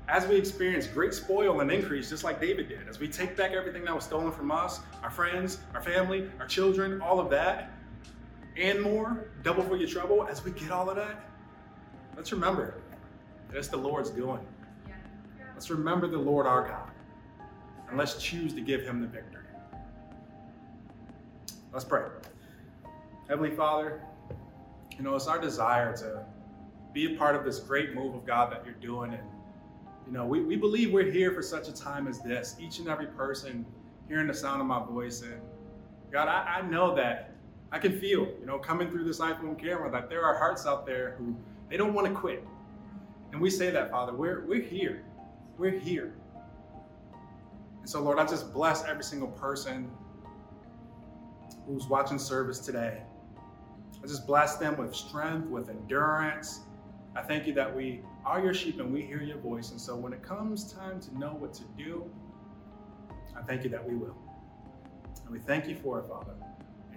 as 0.08 0.28
we 0.28 0.36
experience 0.36 0.86
great 0.88 1.14
spoil 1.14 1.62
and 1.62 1.72
increase, 1.72 2.10
just 2.10 2.24
like 2.24 2.40
David 2.40 2.70
did, 2.70 2.88
as 2.88 3.00
we 3.00 3.08
take 3.08 3.36
back 3.36 3.52
everything 3.54 3.84
that 3.86 3.96
was 3.96 4.04
stolen 4.04 4.32
from 4.32 4.52
us, 4.52 4.82
our 5.02 5.10
friends, 5.10 5.60
our 5.74 5.82
family, 5.82 6.30
our 6.40 6.46
children, 6.46 7.02
all 7.02 7.20
of 7.20 7.30
that, 7.32 7.72
and 8.56 8.82
more, 8.82 9.26
double 9.44 9.64
for 9.64 9.76
your 9.76 9.88
trouble, 9.88 10.28
as 10.30 10.44
we 10.46 10.52
get 10.52 10.72
all 10.72 10.90
of 10.90 10.96
that, 10.96 11.28
let's 12.16 12.32
remember 12.32 12.76
that 13.50 13.58
it's 13.58 13.68
the 13.68 13.78
Lord's 13.78 14.10
doing. 14.10 14.40
Let's 15.54 15.70
remember 15.70 16.08
the 16.08 16.18
Lord 16.18 16.46
our 16.46 16.68
God, 16.68 16.92
and 17.90 17.98
let's 17.98 18.22
choose 18.22 18.54
to 18.54 18.62
give 18.62 18.82
him 18.82 19.02
the 19.02 19.08
victory. 19.08 19.44
Let's 21.72 21.86
pray. 21.86 22.04
Heavenly 23.28 23.56
Father, 23.56 24.02
you 24.98 25.04
know, 25.04 25.16
it's 25.16 25.28
our 25.28 25.40
desire 25.40 25.96
to 25.98 26.26
be 26.94 27.14
a 27.14 27.18
part 27.18 27.36
of 27.36 27.44
this 27.44 27.60
great 27.60 27.94
move 27.94 28.16
of 28.16 28.26
God 28.26 28.52
that 28.52 28.64
you're 28.64 28.76
doing. 28.76 29.14
And, 29.14 29.24
you 30.08 30.14
know, 30.14 30.26
we, 30.26 30.42
we 30.42 30.56
believe 30.56 30.94
we're 30.94 31.12
here 31.12 31.34
for 31.34 31.42
such 31.42 31.68
a 31.68 31.74
time 31.74 32.08
as 32.08 32.22
this, 32.22 32.56
each 32.60 32.80
and 32.80 32.88
every 32.88 33.08
person 33.08 33.66
hearing 34.08 34.28
the 34.28 34.34
sound 34.34 34.62
of 34.62 34.68
my 34.68 34.86
voice. 34.86 35.22
And 35.22 35.42
God, 36.12 36.28
I, 36.28 36.60
I 36.60 36.62
know 36.62 36.96
that 36.96 37.32
I 37.72 37.80
can 37.80 38.00
feel, 38.00 38.28
you 38.40 38.46
know, 38.46 38.58
coming 38.58 38.90
through 38.90 39.04
this 39.04 39.20
iPhone 39.20 39.60
camera 39.60 39.92
that 39.92 40.10
there 40.10 40.24
are 40.24 40.38
hearts 40.38 40.66
out 40.66 40.86
there 40.86 41.16
who 41.18 41.36
they 41.70 41.76
don't 41.76 41.94
want 41.94 42.08
to 42.08 42.14
quit. 42.14 42.46
And 43.36 43.42
we 43.42 43.50
say 43.50 43.70
that, 43.70 43.92
Father, 43.92 44.14
we're, 44.14 44.46
we're 44.48 44.62
here. 44.62 45.04
We're 45.58 45.78
here. 45.78 46.14
And 47.82 47.90
so, 47.90 48.02
Lord, 48.02 48.18
I 48.18 48.26
just 48.26 48.54
bless 48.54 48.86
every 48.86 49.04
single 49.04 49.28
person 49.28 49.92
who's 51.68 51.86
watching 51.88 52.18
service 52.18 52.60
today. 52.60 53.02
I 54.02 54.08
just 54.08 54.26
bless 54.26 54.56
them 54.56 54.78
with 54.78 54.96
strength, 54.96 55.50
with 55.50 55.70
endurance. 55.70 56.62
I 57.14 57.24
thank 57.24 57.46
you 57.46 57.52
that 57.56 57.76
we 57.76 58.04
are 58.26 58.42
your 58.42 58.54
sheep 58.54 58.80
and 58.80 58.94
we 58.94 59.02
hear 59.02 59.22
your 59.22 59.40
voice. 59.40 59.72
And 59.72 59.82
so 59.82 59.98
when 59.98 60.14
it 60.14 60.24
comes 60.24 60.72
time 60.72 61.02
to 61.02 61.18
know 61.20 61.36
what 61.38 61.54
to 61.56 61.64
do, 61.78 62.10
I 63.38 63.42
thank 63.42 63.66
you 63.66 63.70
that 63.72 63.86
we 63.86 63.98
will. 63.98 64.16
And 65.26 65.30
we 65.30 65.40
thank 65.40 65.68
you 65.68 65.76
for 65.76 66.00
it, 66.00 66.08
Father. 66.08 66.36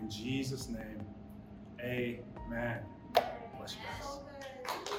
In 0.01 0.09
Jesus' 0.09 0.69
name, 0.69 1.03
amen. 1.81 2.79
Bless 3.57 3.75
you 3.75 3.81
guys. 3.83 4.99